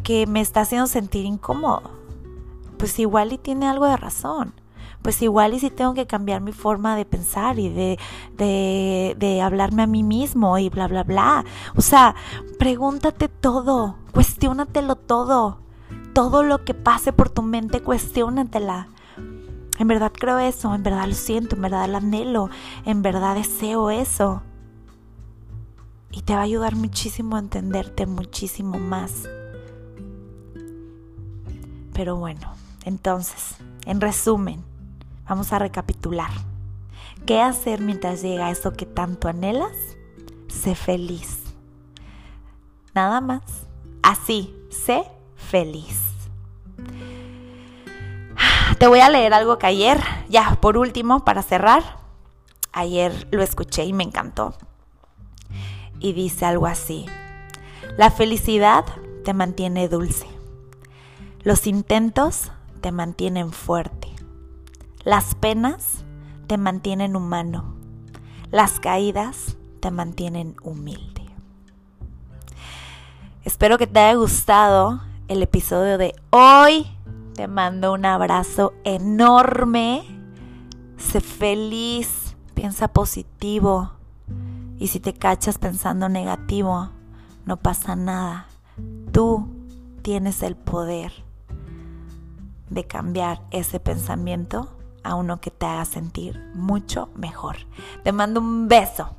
que 0.02 0.26
me 0.26 0.42
está 0.42 0.60
haciendo 0.60 0.86
sentir 0.86 1.24
incómodo? 1.24 1.90
Pues 2.76 2.98
igual 2.98 3.32
y 3.32 3.38
tiene 3.38 3.66
algo 3.66 3.86
de 3.86 3.96
razón 3.96 4.52
pues 5.00 5.22
igual 5.22 5.54
y 5.54 5.60
si 5.60 5.70
tengo 5.70 5.94
que 5.94 6.08
cambiar 6.08 6.40
mi 6.42 6.52
forma 6.52 6.96
de 6.96 7.04
pensar 7.06 7.58
y 7.60 7.68
de, 7.68 7.98
de, 8.36 9.14
de, 9.16 9.40
hablarme 9.40 9.84
a 9.84 9.86
mí 9.86 10.02
mismo 10.02 10.58
y 10.58 10.68
bla, 10.70 10.88
bla, 10.88 11.04
bla. 11.04 11.44
O 11.76 11.80
sea, 11.80 12.16
pregúntate 12.58 13.28
todo, 13.28 13.94
cuestiónatelo 14.12 14.96
todo 14.96 15.60
todo 16.18 16.42
lo 16.42 16.64
que 16.64 16.74
pase 16.74 17.12
por 17.12 17.30
tu 17.30 17.42
mente, 17.42 17.80
cuestiónatela. 17.80 18.88
En 19.78 19.86
verdad 19.86 20.10
creo 20.12 20.40
eso, 20.40 20.74
en 20.74 20.82
verdad 20.82 21.06
lo 21.06 21.14
siento, 21.14 21.54
en 21.54 21.62
verdad 21.62 21.88
lo 21.88 21.98
anhelo, 21.98 22.50
en 22.84 23.02
verdad 23.02 23.36
deseo 23.36 23.88
eso. 23.90 24.42
Y 26.10 26.22
te 26.22 26.32
va 26.32 26.40
a 26.40 26.42
ayudar 26.42 26.74
muchísimo 26.74 27.36
a 27.36 27.38
entenderte 27.38 28.04
muchísimo 28.06 28.80
más. 28.80 29.28
Pero 31.92 32.16
bueno, 32.16 32.52
entonces, 32.84 33.54
en 33.86 34.00
resumen, 34.00 34.64
vamos 35.28 35.52
a 35.52 35.60
recapitular. 35.60 36.32
¿Qué 37.26 37.40
hacer 37.40 37.80
mientras 37.80 38.22
llega 38.22 38.50
eso 38.50 38.72
que 38.72 38.86
tanto 38.86 39.28
anhelas? 39.28 39.76
Sé 40.48 40.74
feliz. 40.74 41.44
Nada 42.92 43.20
más. 43.20 43.68
Así, 44.02 44.52
sé 44.68 45.04
feliz. 45.36 46.07
Te 48.78 48.86
voy 48.86 49.00
a 49.00 49.10
leer 49.10 49.34
algo 49.34 49.58
que 49.58 49.66
ayer, 49.66 50.00
ya 50.28 50.56
por 50.60 50.76
último, 50.76 51.24
para 51.24 51.42
cerrar, 51.42 51.82
ayer 52.72 53.26
lo 53.32 53.42
escuché 53.42 53.84
y 53.84 53.92
me 53.92 54.04
encantó. 54.04 54.54
Y 55.98 56.12
dice 56.12 56.46
algo 56.46 56.68
así, 56.68 57.06
la 57.96 58.12
felicidad 58.12 58.84
te 59.24 59.34
mantiene 59.34 59.88
dulce, 59.88 60.28
los 61.42 61.66
intentos 61.66 62.52
te 62.80 62.92
mantienen 62.92 63.50
fuerte, 63.50 64.14
las 65.02 65.34
penas 65.34 66.04
te 66.46 66.56
mantienen 66.56 67.16
humano, 67.16 67.74
las 68.52 68.78
caídas 68.78 69.56
te 69.80 69.90
mantienen 69.90 70.54
humilde. 70.62 71.26
Espero 73.42 73.76
que 73.76 73.88
te 73.88 73.98
haya 73.98 74.14
gustado 74.14 75.00
el 75.26 75.42
episodio 75.42 75.98
de 75.98 76.14
hoy 76.30 76.86
te 77.38 77.46
mando 77.46 77.92
un 77.92 78.04
abrazo 78.04 78.74
enorme. 78.82 80.02
Sé 80.96 81.20
feliz, 81.20 82.34
piensa 82.54 82.88
positivo. 82.88 83.92
Y 84.76 84.88
si 84.88 84.98
te 84.98 85.14
cachas 85.14 85.58
pensando 85.58 86.08
negativo, 86.08 86.90
no 87.46 87.56
pasa 87.56 87.94
nada. 87.94 88.48
Tú 89.12 89.46
tienes 90.02 90.42
el 90.42 90.56
poder 90.56 91.12
de 92.70 92.88
cambiar 92.88 93.40
ese 93.52 93.78
pensamiento 93.78 94.76
a 95.04 95.14
uno 95.14 95.40
que 95.40 95.52
te 95.52 95.64
haga 95.64 95.84
sentir 95.84 96.42
mucho 96.56 97.08
mejor. 97.14 97.58
Te 98.02 98.10
mando 98.10 98.40
un 98.40 98.66
beso. 98.66 99.14